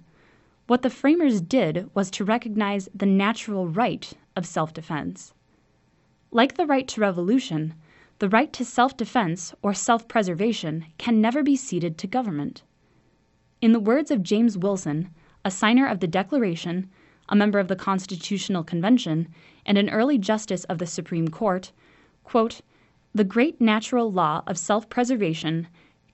What 0.66 0.82
the 0.82 0.90
framers 0.90 1.42
did 1.42 1.90
was 1.94 2.10
to 2.12 2.26
recognize 2.26 2.90
the 2.96 3.06
natural 3.06 3.68
right 3.68 4.14
of 4.36 4.46
self 4.46 4.74
defense. 4.74 5.34
Like 6.32 6.56
the 6.56 6.66
right 6.66 6.88
to 6.88 7.02
revolution, 7.02 7.76
the 8.20 8.30
right 8.30 8.52
to 8.54 8.66
self 8.66 8.98
defense 8.98 9.54
or 9.62 9.74
self 9.74 10.08
preservation 10.08 10.86
can 10.98 11.22
never 11.22 11.44
be 11.44 11.56
ceded 11.56 11.98
to 12.00 12.08
government. 12.08 12.64
In 13.62 13.72
the 13.72 13.80
words 13.80 14.12
of 14.12 14.24
James 14.24 14.58
Wilson, 14.58 15.10
a 15.46 15.52
signer 15.52 15.88
of 15.88 16.00
the 16.00 16.08
Declaration, 16.08 16.90
a 17.30 17.36
member 17.36 17.60
of 17.60 17.68
the 17.68 17.76
Constitutional 17.76 18.64
Convention, 18.64 19.28
and 19.66 19.78
an 19.78 19.90
early 19.90 20.18
justice 20.18 20.64
of 20.66 20.78
the 20.78 20.88
Supreme 20.88 21.28
Court, 21.28 21.72
quote, 22.24 22.62
the 23.14 23.24
great 23.24 23.62
natural 23.62 24.12
law 24.12 24.42
of 24.48 24.58
self 24.58 24.90
preservation 24.90 25.68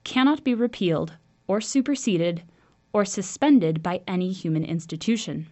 cannot 0.04 0.44
be 0.44 0.54
repealed 0.54 1.16
or 1.46 1.60
superseded 1.60 2.42
or 2.92 3.04
suspended 3.04 3.82
by 3.82 4.02
any 4.06 4.32
human 4.32 4.64
institution. 4.64 5.46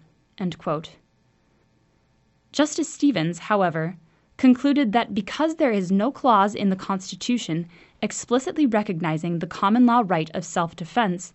Justice 2.51 2.89
Stevens, 2.89 3.39
however, 3.41 3.97
concluded 4.39 4.93
that 4.93 5.13
because 5.13 5.57
there 5.57 5.71
is 5.71 5.93
no 5.93 6.11
clause 6.11 6.55
in 6.55 6.71
the 6.71 6.77
Constitution 6.77 7.69
explicitly 8.01 8.65
recognizing 8.65 9.39
the 9.39 9.47
common 9.47 9.85
law 9.85 10.03
right 10.07 10.31
of 10.33 10.45
self 10.45 10.75
defense, 10.75 11.35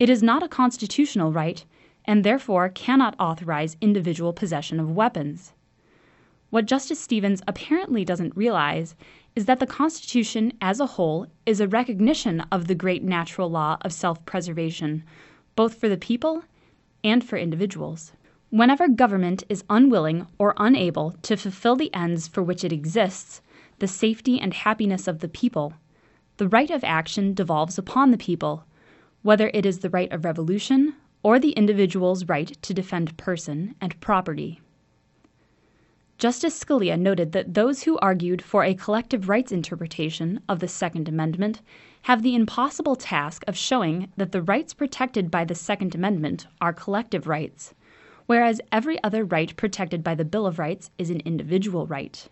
it 0.00 0.10
is 0.10 0.22
not 0.22 0.42
a 0.42 0.48
constitutional 0.48 1.32
right, 1.32 1.64
and 2.04 2.24
therefore 2.24 2.68
cannot 2.70 3.14
authorize 3.20 3.76
individual 3.80 4.32
possession 4.32 4.80
of 4.80 4.90
weapons. 4.90 5.52
What 6.50 6.66
Justice 6.66 6.98
Stevens 6.98 7.42
apparently 7.46 8.04
doesn't 8.04 8.36
realize 8.36 8.96
is 9.36 9.44
that 9.44 9.60
the 9.60 9.66
Constitution 9.66 10.52
as 10.60 10.80
a 10.80 10.86
whole 10.86 11.26
is 11.46 11.60
a 11.60 11.68
recognition 11.68 12.40
of 12.50 12.66
the 12.66 12.74
great 12.74 13.04
natural 13.04 13.48
law 13.48 13.76
of 13.82 13.92
self 13.92 14.24
preservation, 14.24 15.04
both 15.54 15.74
for 15.74 15.88
the 15.88 15.96
people 15.96 16.42
and 17.04 17.22
for 17.22 17.36
individuals. 17.36 18.12
Whenever 18.50 18.88
government 18.88 19.44
is 19.50 19.62
unwilling 19.68 20.26
or 20.38 20.54
unable 20.56 21.10
to 21.20 21.36
fulfill 21.36 21.76
the 21.76 21.94
ends 21.94 22.26
for 22.26 22.42
which 22.42 22.64
it 22.64 22.72
exists, 22.72 23.42
the 23.78 23.86
safety 23.86 24.40
and 24.40 24.54
happiness 24.54 25.06
of 25.06 25.18
the 25.18 25.28
people, 25.28 25.74
the 26.38 26.48
right 26.48 26.70
of 26.70 26.82
action 26.82 27.34
devolves 27.34 27.76
upon 27.76 28.10
the 28.10 28.16
people, 28.16 28.64
whether 29.20 29.50
it 29.52 29.66
is 29.66 29.80
the 29.80 29.90
right 29.90 30.10
of 30.10 30.24
revolution 30.24 30.94
or 31.22 31.38
the 31.38 31.50
individual's 31.50 32.24
right 32.24 32.56
to 32.62 32.72
defend 32.72 33.14
person 33.18 33.74
and 33.82 34.00
property. 34.00 34.62
Justice 36.16 36.58
Scalia 36.58 36.98
noted 36.98 37.32
that 37.32 37.52
those 37.52 37.82
who 37.82 37.98
argued 37.98 38.40
for 38.40 38.64
a 38.64 38.74
collective 38.74 39.28
rights 39.28 39.52
interpretation 39.52 40.40
of 40.48 40.60
the 40.60 40.68
Second 40.68 41.06
Amendment 41.06 41.60
have 42.02 42.22
the 42.22 42.34
impossible 42.34 42.96
task 42.96 43.44
of 43.46 43.58
showing 43.58 44.10
that 44.16 44.32
the 44.32 44.40
rights 44.40 44.72
protected 44.72 45.30
by 45.30 45.44
the 45.44 45.54
Second 45.54 45.94
Amendment 45.94 46.46
are 46.62 46.72
collective 46.72 47.26
rights 47.26 47.74
whereas 48.28 48.60
every 48.70 49.02
other 49.02 49.24
right 49.24 49.56
protected 49.56 50.04
by 50.04 50.14
the 50.14 50.24
Bill 50.24 50.46
of 50.46 50.58
Rights 50.58 50.90
is 50.98 51.08
an 51.08 51.20
individual 51.20 51.86
right. 51.86 52.28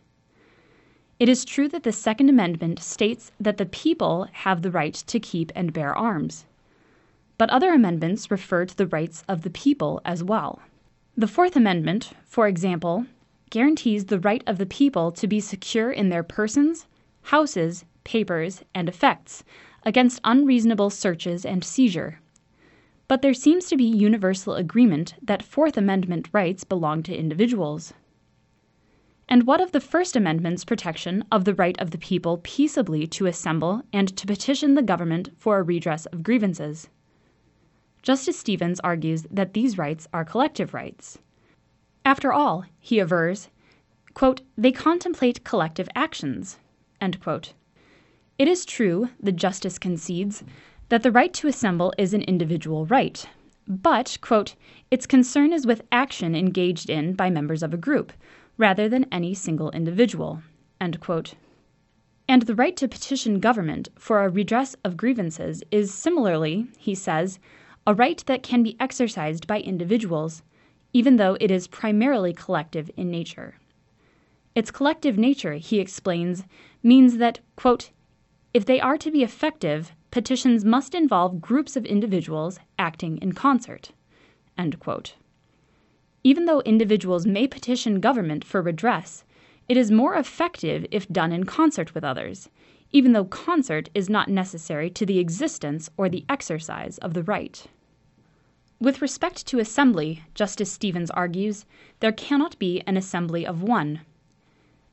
It 1.19 1.27
is 1.27 1.43
true 1.43 1.69
that 1.71 1.85
the 1.85 1.93
Second 1.93 2.29
Amendment 2.29 2.81
states 2.81 3.33
that 3.41 3.57
the 3.57 3.65
people 3.65 4.29
have 4.31 4.61
the 4.61 4.71
right 4.71 4.93
to 4.93 5.19
keep 5.19 5.51
and 5.55 5.73
bear 5.73 5.97
arms. 5.97 6.45
But 7.39 7.49
other 7.49 7.73
amendments 7.73 8.31
refer 8.31 8.67
to 8.67 8.77
the 8.77 8.87
rights 8.87 9.25
of 9.27 9.41
the 9.41 9.49
people 9.49 10.03
as 10.05 10.23
well. 10.23 10.61
The 11.17 11.27
Fourth 11.27 11.57
Amendment, 11.57 12.11
for 12.25 12.47
example, 12.47 13.07
guarantees 13.49 14.05
the 14.05 14.21
right 14.21 14.45
of 14.47 14.59
the 14.59 14.67
people 14.67 15.11
to 15.13 15.27
be 15.27 15.41
secure 15.41 15.91
in 15.91 16.11
their 16.11 16.23
persons, 16.23 16.87
houses, 17.23 17.87
papers, 18.05 18.63
and 18.75 18.87
effects 18.87 19.45
against 19.83 20.21
unreasonable 20.25 20.91
searches 20.91 21.47
and 21.47 21.65
seizure. 21.65 22.21
But 23.09 23.23
there 23.23 23.35
seems 23.35 23.69
to 23.69 23.77
be 23.77 23.85
universal 23.85 24.55
agreement 24.55 25.14
that 25.23 25.42
Fourth 25.42 25.77
Amendment 25.77 26.29
rights 26.33 26.64
belong 26.64 27.03
to 27.05 27.16
individuals. 27.16 27.92
And 29.29 29.47
what 29.47 29.61
of 29.61 29.73
the 29.73 29.81
First 29.81 30.16
Amendment's 30.16 30.64
protection 30.64 31.25
of 31.31 31.45
the 31.45 31.55
right 31.55 31.81
of 31.81 31.90
the 31.90 31.99
people 31.99 32.40
peaceably 32.42 33.07
to 33.09 33.27
assemble 33.27 33.83
and 33.92 34.16
to 34.16 34.27
petition 34.27 34.75
the 34.75 34.83
government 34.83 35.31
for 35.37 35.59
a 35.59 35.62
redress 35.62 36.07
of 36.07 36.23
grievances? 36.23 36.88
Justice 38.03 38.38
Stevens 38.38 38.81
argues 38.81 39.27
that 39.31 39.53
these 39.53 39.79
rights 39.79 40.07
are 40.12 40.25
collective 40.25 40.75
rights. 40.75 41.19
After 42.05 42.33
all, 42.33 42.64
he 42.79 43.01
avers, 43.01 43.49
they 44.57 44.73
contemplate 44.73 45.45
collective 45.45 45.88
actions. 45.95 46.59
It 47.01 48.49
is 48.49 48.64
true, 48.64 49.09
the 49.21 49.33
justice 49.33 49.79
concedes, 49.79 50.45
that 50.88 51.03
the 51.03 51.12
right 51.12 51.33
to 51.35 51.49
assemble 51.49 51.92
is 51.99 52.14
an 52.14 52.22
individual 52.22 52.87
right, 52.87 53.27
but, 53.68 54.16
quote, 54.20 54.55
its 54.90 55.07
concern 55.07 55.53
is 55.53 55.66
with 55.66 55.83
action 55.90 56.37
engaged 56.37 56.88
in 56.88 57.14
by 57.14 57.29
members 57.29 57.62
of 57.62 57.75
a 57.75 57.77
group, 57.77 58.12
rather 58.57 58.88
than 58.88 59.07
any 59.11 59.35
single 59.35 59.70
individual, 59.70 60.40
And 60.81 60.94
the 62.42 62.55
right 62.55 62.77
to 62.77 62.88
petition 62.88 63.40
government 63.40 63.88
for 63.99 64.25
a 64.25 64.29
redress 64.29 64.77
of 64.85 64.96
grievances 64.96 65.64
is 65.70 65.92
similarly, 65.92 66.68
he 66.79 66.94
says, 66.94 67.40
a 67.87 67.94
right 67.94 68.22
that 68.27 68.42
can 68.42 68.62
be 68.62 68.77
exercised 68.79 69.46
by 69.46 69.61
individuals, 69.61 70.42
even 70.92 71.16
though 71.16 71.37
it 71.40 71.51
is 71.51 71.66
primarily 71.68 72.33
collective 72.33 72.90
in 72.96 73.11
nature. 73.11 73.59
Its 74.55 74.70
collective 74.70 75.18
nature, 75.18 75.55
he 75.55 75.81
explains, 75.81 76.44
means 76.83 77.18
that, 77.18 77.40
quote, 77.57 77.90
if 78.55 78.64
they 78.64 78.81
are 78.81 78.96
to 78.96 79.11
be 79.11 79.22
effective, 79.22 79.92
petitions 80.17 80.65
must 80.65 80.95
involve 80.95 81.43
groups 81.43 81.77
of 81.77 81.85
individuals 81.85 82.59
acting 82.79 83.19
in 83.19 83.33
concert. 83.33 83.93
Even 86.25 86.47
though 86.47 86.63
individuals 86.63 87.27
may 87.27 87.47
petition 87.47 88.01
government 88.01 88.43
for 88.43 88.63
redress, 88.63 89.25
it 89.69 89.77
is 89.77 89.91
more 89.91 90.15
effective 90.15 90.87
if 90.91 91.07
done 91.09 91.33
in 91.33 91.45
concert 91.45 91.95
with 91.95 92.03
others, 92.03 92.49
even 92.93 93.13
though 93.13 93.27
concert 93.27 93.91
is 93.93 94.09
not 94.09 94.31
necessary 94.31 94.89
to 94.89 95.05
the 95.05 95.19
existence 95.19 95.91
or 95.99 96.09
the 96.09 96.25
exercise 96.31 96.97
of 96.97 97.13
the 97.13 97.23
right. 97.23 97.67
With 98.81 99.03
respect 99.03 99.47
to 99.49 99.59
assembly, 99.59 100.23
Justice 100.35 100.73
Stevens 100.73 101.11
argues, 101.11 101.67
there 102.01 102.11
cannot 102.11 102.59
be 102.59 102.83
an 102.87 102.97
assembly 102.97 103.47
of 103.47 103.63
one. 103.63 104.01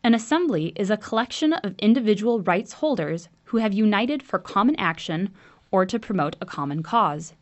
An 0.04 0.14
assembly 0.14 0.74
is 0.76 0.90
a 0.90 0.98
collection 0.98 1.54
of 1.54 1.76
individual 1.80 2.42
rights 2.42 2.74
holders 2.74 3.30
who 3.54 3.60
have 3.60 3.72
united 3.72 4.24
for 4.24 4.40
common 4.40 4.76
action 4.78 5.30
or 5.70 5.86
to 5.86 6.00
promote 6.00 6.36
a 6.42 6.46
common 6.46 6.82
cause. 6.82 7.36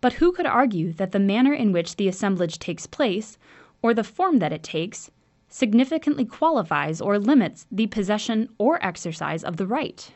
But 0.00 0.12
who 0.12 0.30
could 0.30 0.46
argue 0.46 0.92
that 0.92 1.10
the 1.10 1.18
manner 1.18 1.52
in 1.52 1.72
which 1.72 1.96
the 1.96 2.06
assemblage 2.06 2.60
takes 2.60 2.86
place, 2.86 3.36
or 3.82 3.92
the 3.92 4.04
form 4.04 4.38
that 4.38 4.52
it 4.52 4.62
takes, 4.62 5.10
significantly 5.48 6.24
qualifies 6.24 7.00
or 7.00 7.18
limits 7.18 7.66
the 7.72 7.88
possession 7.88 8.50
or 8.56 8.78
exercise 8.86 9.42
of 9.42 9.56
the 9.56 9.66
right? 9.66 10.12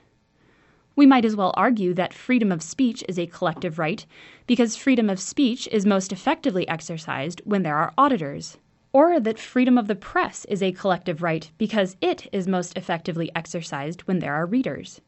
We 0.95 1.07
might 1.07 1.25
as 1.25 1.35
well 1.35 1.53
argue 1.57 1.93
that 1.95 2.15
freedom 2.15 2.53
of 2.53 2.63
speech 2.63 3.03
is 3.09 3.19
a 3.19 3.27
collective 3.27 3.81
right 3.81 4.07
because 4.47 4.77
freedom 4.77 5.11
of 5.11 5.19
speech 5.19 5.67
is 5.73 5.85
most 5.85 6.13
effectively 6.13 6.69
exercised 6.69 7.43
when 7.45 7.65
there 7.65 7.77
are 7.77 7.93
auditors 7.99 8.59
or 8.93 9.21
that 9.21 9.39
freedom 9.39 9.79
of 9.79 9.87
the 9.87 9.95
press 9.95 10.45
is 10.47 10.63
a 10.63 10.73
collective 10.73 11.23
right 11.23 11.51
because 11.59 11.97
it 12.01 12.29
is 12.33 12.49
most 12.49 12.77
effectively 12.77 13.31
exercised 13.35 14.03
when 14.03 14.19
there 14.19 14.35
are 14.35 14.47
readers. 14.47 15.01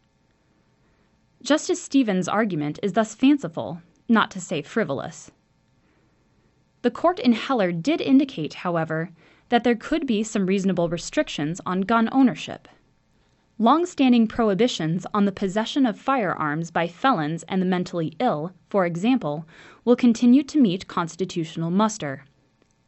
Justice 1.43 1.83
Stevens' 1.83 2.29
argument 2.29 2.79
is 2.83 2.93
thus 2.93 3.15
fanciful, 3.15 3.83
not 4.09 4.31
to 4.31 4.41
say 4.41 4.63
frivolous. 4.63 5.33
The 6.83 6.91
court 6.91 7.19
in 7.19 7.33
Heller 7.33 7.73
did 7.73 8.01
indicate, 8.01 8.55
however, 8.55 9.11
that 9.49 9.65
there 9.65 9.77
could 9.77 10.07
be 10.07 10.23
some 10.23 10.47
reasonable 10.47 10.89
restrictions 10.89 11.61
on 11.67 11.83
gun 11.83 12.09
ownership. 12.13 12.69
Long-standing 13.59 14.29
prohibitions 14.29 15.07
on 15.13 15.25
the 15.25 15.33
possession 15.33 15.87
of 15.87 15.99
firearms 15.99 16.71
by 16.71 16.89
felons 16.89 17.45
and 17.45 17.61
the 17.61 17.67
mentally 17.67 18.15
ill, 18.19 18.53
for 18.71 18.87
example, 18.87 19.47
will 19.85 19.95
continue 19.95 20.43
to 20.45 20.61
meet 20.61 20.89
constitutional 20.89 21.71
muster. 21.71 22.25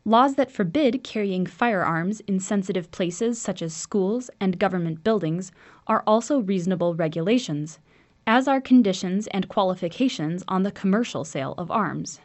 Laws 0.06 0.34
that 0.34 0.50
forbid 0.50 1.02
carrying 1.02 1.46
firearms 1.46 2.20
in 2.20 2.38
sensitive 2.38 2.90
places 2.90 3.40
such 3.40 3.62
as 3.62 3.72
schools 3.72 4.28
and 4.38 4.58
government 4.58 5.02
buildings 5.02 5.50
are 5.86 6.02
also 6.06 6.40
reasonable 6.40 6.94
regulations, 6.94 7.78
as 8.26 8.46
are 8.46 8.60
conditions 8.60 9.28
and 9.28 9.48
qualifications 9.48 10.44
on 10.46 10.62
the 10.62 10.70
commercial 10.70 11.24
sale 11.24 11.54
of 11.56 11.70
arms. 11.70 12.20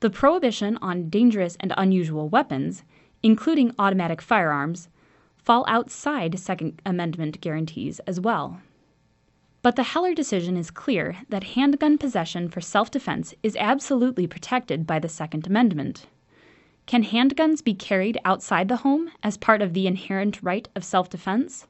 The 0.00 0.10
prohibition 0.10 0.76
on 0.82 1.08
dangerous 1.08 1.56
and 1.60 1.72
unusual 1.76 2.28
weapons, 2.28 2.82
including 3.22 3.76
automatic 3.78 4.20
firearms, 4.20 4.88
fall 5.36 5.64
outside 5.68 6.36
Second 6.36 6.82
Amendment 6.84 7.40
guarantees 7.40 8.00
as 8.08 8.18
well. 8.18 8.60
But 9.62 9.76
the 9.76 9.84
Heller 9.84 10.14
decision 10.14 10.56
is 10.56 10.72
clear 10.72 11.18
that 11.28 11.44
handgun 11.44 11.96
possession 11.96 12.48
for 12.48 12.60
self 12.60 12.90
defense 12.90 13.34
is 13.44 13.54
absolutely 13.54 14.26
protected 14.26 14.84
by 14.84 14.98
the 14.98 15.08
Second 15.08 15.46
Amendment. 15.46 16.06
Can 16.92 17.04
handguns 17.04 17.64
be 17.64 17.72
carried 17.72 18.18
outside 18.22 18.68
the 18.68 18.76
home 18.84 19.10
as 19.22 19.38
part 19.38 19.62
of 19.62 19.72
the 19.72 19.86
inherent 19.86 20.42
right 20.42 20.68
of 20.76 20.84
self 20.84 21.08
defense? 21.08 21.66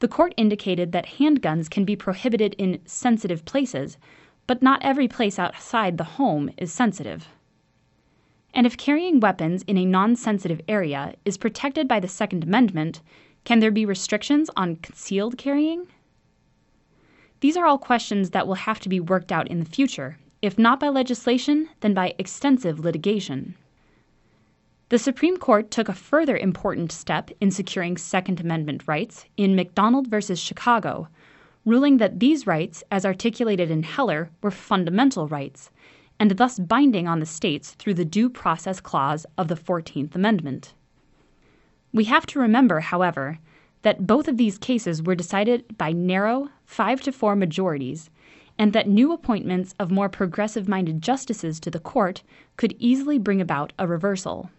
The 0.00 0.08
court 0.08 0.34
indicated 0.36 0.90
that 0.90 1.20
handguns 1.20 1.70
can 1.70 1.84
be 1.84 1.94
prohibited 1.94 2.56
in 2.58 2.80
sensitive 2.84 3.44
places, 3.44 3.96
but 4.48 4.60
not 4.60 4.82
every 4.82 5.06
place 5.06 5.38
outside 5.38 5.98
the 5.98 6.18
home 6.18 6.50
is 6.56 6.72
sensitive. 6.72 7.28
And 8.52 8.66
if 8.66 8.76
carrying 8.76 9.20
weapons 9.20 9.62
in 9.68 9.78
a 9.78 9.84
non 9.84 10.16
sensitive 10.16 10.62
area 10.66 11.14
is 11.24 11.38
protected 11.38 11.86
by 11.86 12.00
the 12.00 12.08
Second 12.08 12.42
Amendment, 12.42 13.00
can 13.44 13.60
there 13.60 13.70
be 13.70 13.86
restrictions 13.86 14.50
on 14.56 14.74
concealed 14.82 15.38
carrying? 15.38 15.86
These 17.38 17.56
are 17.56 17.66
all 17.66 17.78
questions 17.78 18.30
that 18.30 18.48
will 18.48 18.66
have 18.66 18.80
to 18.80 18.88
be 18.88 18.98
worked 18.98 19.30
out 19.30 19.46
in 19.46 19.60
the 19.60 19.64
future, 19.64 20.18
if 20.42 20.58
not 20.58 20.80
by 20.80 20.88
legislation, 20.88 21.68
then 21.82 21.94
by 21.94 22.16
extensive 22.18 22.80
litigation. 22.80 23.54
The 24.90 24.98
Supreme 24.98 25.36
Court 25.36 25.70
took 25.70 25.90
a 25.90 25.92
further 25.92 26.38
important 26.38 26.92
step 26.92 27.30
in 27.42 27.50
securing 27.50 27.98
Second 27.98 28.40
Amendment 28.40 28.84
rights 28.86 29.26
in 29.36 29.54
McDonald 29.54 30.06
v. 30.06 30.34
Chicago, 30.34 31.08
ruling 31.66 31.98
that 31.98 32.20
these 32.20 32.46
rights, 32.46 32.82
as 32.90 33.04
articulated 33.04 33.70
in 33.70 33.82
Heller, 33.82 34.30
were 34.40 34.50
fundamental 34.50 35.28
rights 35.28 35.70
and 36.18 36.30
thus 36.30 36.58
binding 36.58 37.06
on 37.06 37.20
the 37.20 37.26
states 37.26 37.72
through 37.72 37.92
the 37.94 38.04
Due 38.06 38.30
Process 38.30 38.80
Clause 38.80 39.26
of 39.36 39.48
the 39.48 39.56
Fourteenth 39.56 40.14
Amendment. 40.14 40.72
We 41.92 42.04
have 42.04 42.24
to 42.24 42.40
remember, 42.40 42.80
however, 42.80 43.40
that 43.82 44.06
both 44.06 44.26
of 44.26 44.38
these 44.38 44.56
cases 44.56 45.02
were 45.02 45.14
decided 45.14 45.76
by 45.76 45.92
narrow 45.92 46.48
5 46.64 47.02
to 47.02 47.12
4 47.12 47.36
majorities, 47.36 48.08
and 48.58 48.72
that 48.72 48.88
new 48.88 49.12
appointments 49.12 49.74
of 49.78 49.90
more 49.90 50.08
progressive 50.08 50.66
minded 50.66 51.02
justices 51.02 51.60
to 51.60 51.70
the 51.70 51.78
court 51.78 52.22
could 52.56 52.74
easily 52.78 53.18
bring 53.18 53.42
about 53.42 53.74
a 53.78 53.86
reversal. 53.86 54.50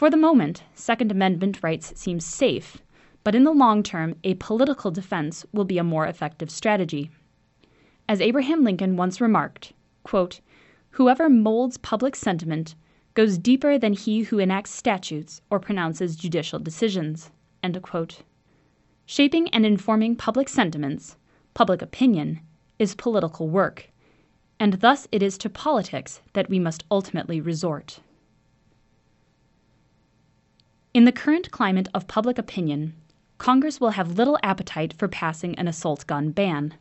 For 0.00 0.08
the 0.08 0.16
moment, 0.16 0.62
Second 0.74 1.12
Amendment 1.12 1.62
rights 1.62 1.92
seem 1.94 2.20
safe, 2.20 2.78
but 3.22 3.34
in 3.34 3.44
the 3.44 3.52
long 3.52 3.82
term, 3.82 4.16
a 4.24 4.32
political 4.36 4.90
defense 4.90 5.44
will 5.52 5.66
be 5.66 5.76
a 5.76 5.84
more 5.84 6.06
effective 6.06 6.50
strategy. 6.50 7.10
As 8.08 8.22
Abraham 8.22 8.64
Lincoln 8.64 8.96
once 8.96 9.20
remarked, 9.20 9.74
Whoever 10.92 11.28
molds 11.28 11.76
public 11.76 12.16
sentiment 12.16 12.76
goes 13.12 13.36
deeper 13.36 13.76
than 13.76 13.92
he 13.92 14.22
who 14.22 14.38
enacts 14.38 14.70
statutes 14.70 15.42
or 15.50 15.60
pronounces 15.60 16.16
judicial 16.16 16.58
decisions. 16.58 17.30
Shaping 19.04 19.48
and 19.50 19.66
informing 19.66 20.16
public 20.16 20.48
sentiments, 20.48 21.18
public 21.52 21.82
opinion, 21.82 22.40
is 22.78 22.94
political 22.94 23.50
work, 23.50 23.90
and 24.58 24.80
thus 24.80 25.06
it 25.12 25.22
is 25.22 25.36
to 25.36 25.50
politics 25.50 26.22
that 26.32 26.48
we 26.48 26.58
must 26.58 26.86
ultimately 26.90 27.38
resort. 27.38 28.00
In 30.92 31.04
the 31.04 31.12
current 31.12 31.52
climate 31.52 31.86
of 31.94 32.08
public 32.08 32.36
opinion, 32.36 32.94
Congress 33.38 33.80
will 33.80 33.90
have 33.90 34.18
little 34.18 34.36
appetite 34.42 34.92
for 34.92 35.06
passing 35.06 35.54
an 35.54 35.68
assault 35.68 36.04
gun 36.08 36.30
ban. 36.30 36.74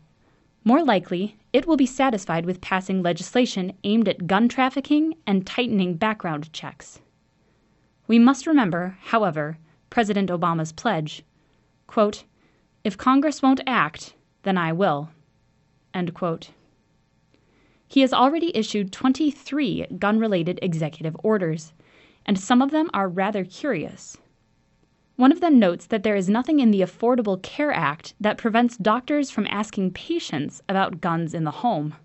More 0.63 0.83
likely, 0.83 1.37
it 1.53 1.67
will 1.67 1.77
be 1.77 1.85
satisfied 1.85 2.43
with 2.43 2.59
passing 2.59 3.03
legislation 3.03 3.71
aimed 3.83 4.07
at 4.07 4.25
gun 4.25 4.49
trafficking 4.49 5.13
and 5.27 5.45
tightening 5.45 5.93
background 5.93 6.51
checks. 6.51 7.01
We 8.07 8.17
must 8.17 8.47
remember, 8.47 8.97
however, 8.99 9.59
President 9.91 10.31
Obama's 10.31 10.71
pledge 10.71 11.23
If 12.83 12.97
Congress 12.97 13.43
won't 13.43 13.61
act, 13.67 14.15
then 14.41 14.57
I 14.57 14.73
will. 14.73 15.09
He 17.87 18.01
has 18.01 18.11
already 18.11 18.57
issued 18.57 18.91
23 18.91 19.85
gun 19.99 20.17
related 20.17 20.57
executive 20.63 21.15
orders, 21.23 21.73
and 22.25 22.39
some 22.39 22.61
of 22.61 22.71
them 22.71 22.89
are 22.93 23.07
rather 23.07 23.43
curious. 23.43 24.17
One 25.15 25.31
of 25.31 25.41
them 25.41 25.59
notes 25.59 25.87
that 25.87 26.03
there 26.03 26.15
is 26.15 26.29
nothing 26.29 26.59
in 26.59 26.71
the 26.71 26.81
Affordable 26.81 27.41
Care 27.41 27.73
Act 27.73 28.13
that 28.21 28.37
prevents 28.37 28.77
doctors 28.77 29.29
from 29.29 29.47
asking 29.49 29.91
patients 29.91 30.61
about 30.69 31.01
guns 31.01 31.33
in 31.33 31.43
the 31.43 31.51
home. 31.51 31.95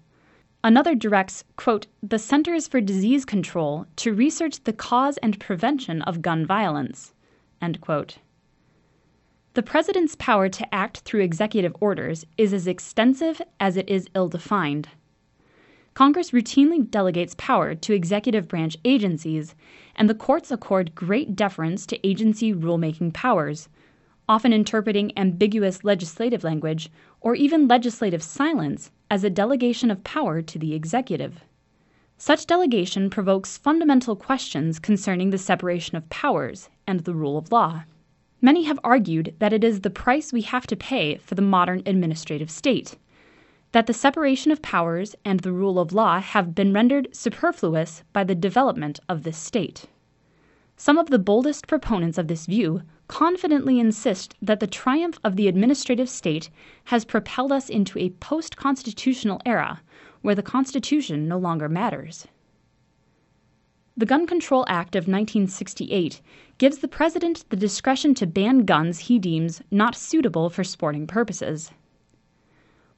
Another 0.64 0.94
directs, 0.94 1.44
quote, 1.56 1.86
the 2.02 2.18
Centers 2.18 2.66
for 2.66 2.80
Disease 2.80 3.24
Control 3.24 3.86
to 3.96 4.14
research 4.14 4.64
the 4.64 4.72
cause 4.72 5.16
and 5.18 5.38
prevention 5.38 6.02
of 6.02 6.22
gun 6.22 6.44
violence. 6.44 7.12
The 7.60 9.62
president's 9.62 10.16
power 10.16 10.48
to 10.48 10.74
act 10.74 10.98
through 11.00 11.20
executive 11.20 11.76
orders 11.80 12.26
is 12.36 12.52
as 12.52 12.66
extensive 12.66 13.40
as 13.60 13.76
it 13.76 13.88
is 13.88 14.08
ill 14.14 14.28
defined. 14.28 14.88
Congress 15.94 16.32
routinely 16.32 16.90
delegates 16.90 17.36
power 17.38 17.72
to 17.72 17.92
executive 17.92 18.48
branch 18.48 18.76
agencies, 18.84 19.54
and 19.94 20.10
the 20.10 20.14
courts 20.14 20.50
accord 20.50 20.92
great 20.96 21.36
deference 21.36 21.86
to 21.86 22.04
agency 22.04 22.52
rulemaking 22.52 23.14
powers, 23.14 23.68
often 24.28 24.52
interpreting 24.52 25.16
ambiguous 25.16 25.84
legislative 25.84 26.42
language 26.42 26.90
or 27.20 27.36
even 27.36 27.68
legislative 27.68 28.24
silence 28.24 28.90
as 29.08 29.22
a 29.22 29.30
delegation 29.30 29.88
of 29.88 30.02
power 30.02 30.42
to 30.42 30.58
the 30.58 30.74
executive. 30.74 31.44
Such 32.18 32.46
delegation 32.46 33.08
provokes 33.08 33.56
fundamental 33.56 34.16
questions 34.16 34.80
concerning 34.80 35.30
the 35.30 35.38
separation 35.38 35.96
of 35.96 36.10
powers 36.10 36.70
and 36.88 37.00
the 37.00 37.14
rule 37.14 37.38
of 37.38 37.52
law. 37.52 37.84
Many 38.40 38.64
have 38.64 38.80
argued 38.82 39.34
that 39.38 39.52
it 39.52 39.62
is 39.62 39.82
the 39.82 39.90
price 39.90 40.32
we 40.32 40.42
have 40.42 40.66
to 40.66 40.76
pay 40.76 41.18
for 41.18 41.36
the 41.36 41.42
modern 41.42 41.82
administrative 41.86 42.50
state 42.50 42.96
that 43.74 43.88
the 43.88 43.92
separation 43.92 44.52
of 44.52 44.62
powers 44.62 45.16
and 45.24 45.40
the 45.40 45.50
rule 45.50 45.80
of 45.80 45.92
law 45.92 46.20
have 46.20 46.54
been 46.54 46.72
rendered 46.72 47.08
superfluous 47.12 48.04
by 48.12 48.22
the 48.22 48.32
development 48.32 49.00
of 49.08 49.24
this 49.24 49.36
state. 49.36 49.86
Some 50.76 50.96
of 50.96 51.10
the 51.10 51.18
boldest 51.18 51.66
proponents 51.66 52.16
of 52.16 52.28
this 52.28 52.46
view 52.46 52.82
confidently 53.08 53.80
insist 53.80 54.36
that 54.40 54.60
the 54.60 54.68
triumph 54.68 55.18
of 55.24 55.34
the 55.34 55.48
administrative 55.48 56.08
state 56.08 56.50
has 56.84 57.04
propelled 57.04 57.50
us 57.50 57.68
into 57.68 57.98
a 57.98 58.10
post 58.10 58.56
constitutional 58.56 59.40
era 59.44 59.82
where 60.22 60.36
the 60.36 60.40
Constitution 60.40 61.26
no 61.26 61.36
longer 61.36 61.68
matters. 61.68 62.28
The 63.96 64.06
Gun 64.06 64.24
Control 64.24 64.64
Act 64.68 64.94
of 64.94 65.08
1968 65.08 66.20
gives 66.58 66.78
the 66.78 66.86
President 66.86 67.44
the 67.48 67.56
discretion 67.56 68.14
to 68.14 68.26
ban 68.28 68.66
guns 68.66 69.00
he 69.00 69.18
deems 69.18 69.62
not 69.72 69.96
suitable 69.96 70.48
for 70.48 70.62
sporting 70.62 71.08
purposes. 71.08 71.72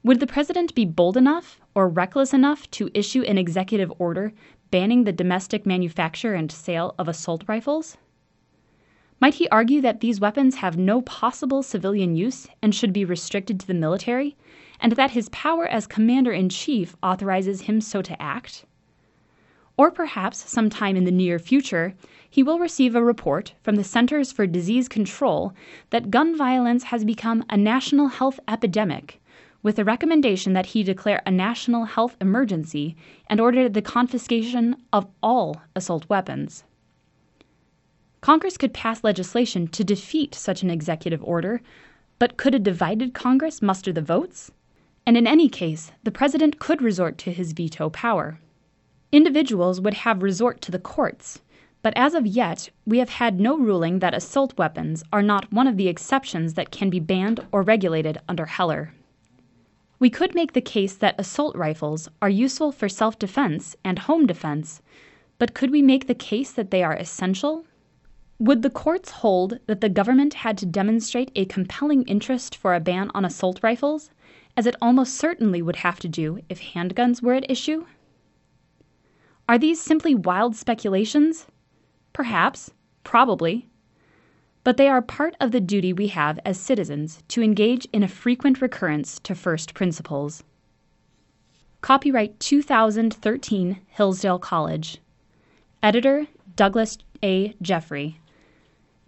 Would 0.07 0.21
the 0.21 0.25
President 0.25 0.73
be 0.73 0.85
bold 0.85 1.17
enough 1.17 1.59
or 1.75 1.89
reckless 1.89 2.33
enough 2.33 2.71
to 2.71 2.89
issue 2.93 3.23
an 3.23 3.37
executive 3.37 3.91
order 3.99 4.31
banning 4.71 5.03
the 5.03 5.11
domestic 5.11 5.65
manufacture 5.65 6.33
and 6.33 6.49
sale 6.49 6.95
of 6.97 7.09
assault 7.09 7.43
rifles? 7.45 7.97
Might 9.19 9.33
he 9.33 9.49
argue 9.49 9.81
that 9.81 9.99
these 9.99 10.21
weapons 10.21 10.55
have 10.63 10.77
no 10.77 11.01
possible 11.01 11.61
civilian 11.61 12.15
use 12.15 12.47
and 12.61 12.73
should 12.73 12.93
be 12.93 13.03
restricted 13.03 13.59
to 13.59 13.67
the 13.67 13.73
military, 13.73 14.37
and 14.79 14.93
that 14.93 15.11
his 15.11 15.27
power 15.27 15.67
as 15.67 15.85
Commander 15.85 16.31
in 16.31 16.47
Chief 16.47 16.95
authorizes 17.03 17.63
him 17.63 17.81
so 17.81 18.01
to 18.01 18.21
act? 18.21 18.63
Or 19.75 19.91
perhaps 19.91 20.49
sometime 20.49 20.95
in 20.95 21.03
the 21.03 21.11
near 21.11 21.37
future 21.37 21.95
he 22.29 22.43
will 22.43 22.59
receive 22.59 22.95
a 22.95 23.03
report 23.03 23.55
from 23.61 23.75
the 23.75 23.83
Centers 23.83 24.31
for 24.31 24.47
Disease 24.47 24.87
Control 24.87 25.51
that 25.89 26.09
gun 26.11 26.37
violence 26.37 26.83
has 26.83 27.03
become 27.03 27.43
a 27.49 27.57
national 27.57 28.07
health 28.07 28.39
epidemic 28.47 29.19
with 29.67 29.77
a 29.77 29.83
recommendation 29.83 30.53
that 30.53 30.67
he 30.67 30.81
declare 30.81 31.21
a 31.25 31.29
national 31.29 31.83
health 31.83 32.15
emergency 32.21 32.95
and 33.29 33.41
ordered 33.41 33.73
the 33.73 33.81
confiscation 33.81 34.73
of 34.93 35.05
all 35.21 35.61
assault 35.75 36.07
weapons. 36.07 36.63
Congress 38.21 38.55
could 38.55 38.73
pass 38.73 39.03
legislation 39.03 39.67
to 39.67 39.83
defeat 39.83 40.33
such 40.33 40.63
an 40.63 40.69
executive 40.69 41.21
order, 41.21 41.59
but 42.17 42.37
could 42.37 42.55
a 42.55 42.59
divided 42.59 43.13
Congress 43.13 43.61
muster 43.61 43.91
the 43.91 44.01
votes? 44.01 44.53
And 45.05 45.17
in 45.17 45.27
any 45.27 45.49
case, 45.49 45.91
the 46.01 46.11
president 46.11 46.59
could 46.59 46.81
resort 46.81 47.17
to 47.17 47.33
his 47.33 47.51
veto 47.51 47.89
power. 47.89 48.39
Individuals 49.11 49.81
would 49.81 49.95
have 49.95 50.23
resort 50.23 50.61
to 50.61 50.71
the 50.71 50.79
courts, 50.79 51.41
but 51.81 51.91
as 51.97 52.13
of 52.13 52.25
yet, 52.25 52.69
we 52.85 52.99
have 52.99 53.09
had 53.09 53.37
no 53.37 53.57
ruling 53.57 53.99
that 53.99 54.15
assault 54.15 54.57
weapons 54.57 55.03
are 55.11 55.21
not 55.21 55.51
one 55.51 55.67
of 55.67 55.75
the 55.75 55.89
exceptions 55.89 56.53
that 56.53 56.71
can 56.71 56.89
be 56.89 57.01
banned 57.01 57.45
or 57.51 57.63
regulated 57.63 58.17
under 58.29 58.45
Heller. 58.45 58.93
We 59.99 60.11
could 60.11 60.35
make 60.35 60.53
the 60.53 60.61
case 60.61 60.95
that 60.95 61.19
assault 61.19 61.55
rifles 61.55 62.07
are 62.21 62.29
useful 62.29 62.71
for 62.71 62.87
self 62.87 63.17
defense 63.17 63.75
and 63.83 63.97
home 63.97 64.27
defense, 64.27 64.81
but 65.39 65.55
could 65.55 65.71
we 65.71 65.81
make 65.81 66.05
the 66.05 66.13
case 66.13 66.51
that 66.51 66.69
they 66.69 66.83
are 66.83 66.93
essential? 66.93 67.65
Would 68.37 68.61
the 68.61 68.69
courts 68.69 69.09
hold 69.09 69.57
that 69.65 69.81
the 69.81 69.89
government 69.89 70.35
had 70.35 70.55
to 70.59 70.67
demonstrate 70.67 71.31
a 71.35 71.45
compelling 71.45 72.03
interest 72.03 72.55
for 72.55 72.75
a 72.75 72.79
ban 72.79 73.09
on 73.15 73.25
assault 73.25 73.59
rifles, 73.63 74.11
as 74.55 74.67
it 74.67 74.75
almost 74.79 75.15
certainly 75.15 75.63
would 75.63 75.77
have 75.77 75.99
to 76.01 76.07
do 76.07 76.41
if 76.47 76.61
handguns 76.61 77.23
were 77.23 77.33
at 77.33 77.49
issue? 77.49 77.87
Are 79.49 79.57
these 79.57 79.81
simply 79.81 80.13
wild 80.13 80.55
speculations? 80.55 81.47
Perhaps, 82.13 82.69
probably. 83.03 83.67
But 84.67 84.75
they 84.75 84.89
are 84.89 85.01
part 85.01 85.33
of 85.39 85.51
the 85.51 85.61
duty 85.61 85.93
we 85.93 86.07
have 86.09 86.41
as 86.43 86.59
citizens 86.59 87.23
to 87.29 87.41
engage 87.41 87.87
in 87.93 88.03
a 88.03 88.07
frequent 88.09 88.59
recurrence 88.61 89.17
to 89.19 89.33
first 89.33 89.73
principles. 89.73 90.43
Copyright 91.79 92.37
2013 92.41 93.79
Hillsdale 93.87 94.39
College. 94.39 94.97
Editor 95.81 96.27
Douglas 96.57 96.97
A. 97.23 97.55
Jeffrey. 97.61 98.19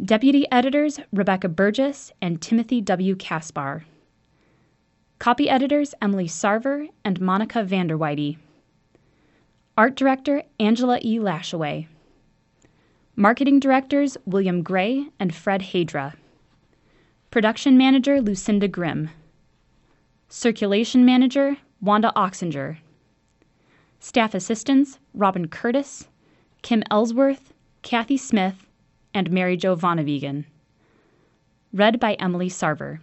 Deputy 0.02 0.50
editors 0.50 0.98
Rebecca 1.12 1.50
Burgess 1.50 2.14
and 2.22 2.42
Timothy 2.42 2.80
W. 2.80 3.18
Caspar. 3.18 3.84
Copy 5.20 5.50
editors 5.50 5.94
Emily 6.02 6.28
Sarver 6.30 6.88
and 7.04 7.20
Monica 7.20 7.66
Vanderweide. 7.66 8.38
Art 9.78 9.98
director 9.98 10.44
Angela 10.58 11.00
E. 11.04 11.20
Lashaway. 11.20 11.88
Marketing 13.20 13.60
directors 13.60 14.16
William 14.26 14.64
Gray 14.64 15.08
and 15.20 15.36
Fred 15.36 15.60
Hadra. 15.60 16.14
Production 17.32 17.78
manager 17.78 18.22
Lucinda 18.22 18.70
Grimm. 18.70 19.10
Circulation 20.30 21.04
manager 21.04 21.58
Wanda 21.82 22.14
Oxinger. 22.16 22.78
Staff 24.00 24.34
assistants 24.34 25.00
Robin 25.14 25.50
Curtis, 25.50 26.08
Kim 26.62 26.82
Ellsworth, 26.90 27.54
Kathy 27.82 28.16
Smith, 28.16 28.66
and 29.14 29.30
Mary 29.30 29.58
Jo 29.58 29.76
Von 29.76 29.98
Ewegen. 29.98 30.46
Read 31.74 32.00
by 32.00 32.14
Emily 32.14 32.48
Sarver. 32.48 33.00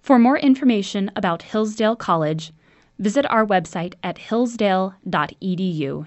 For 0.00 0.16
more 0.16 0.38
information 0.38 1.10
about 1.16 1.42
Hillsdale 1.42 1.96
College, 1.96 2.52
visit 3.00 3.26
our 3.28 3.44
website 3.44 3.94
at 4.04 4.18
hillsdale.edu. 4.18 6.06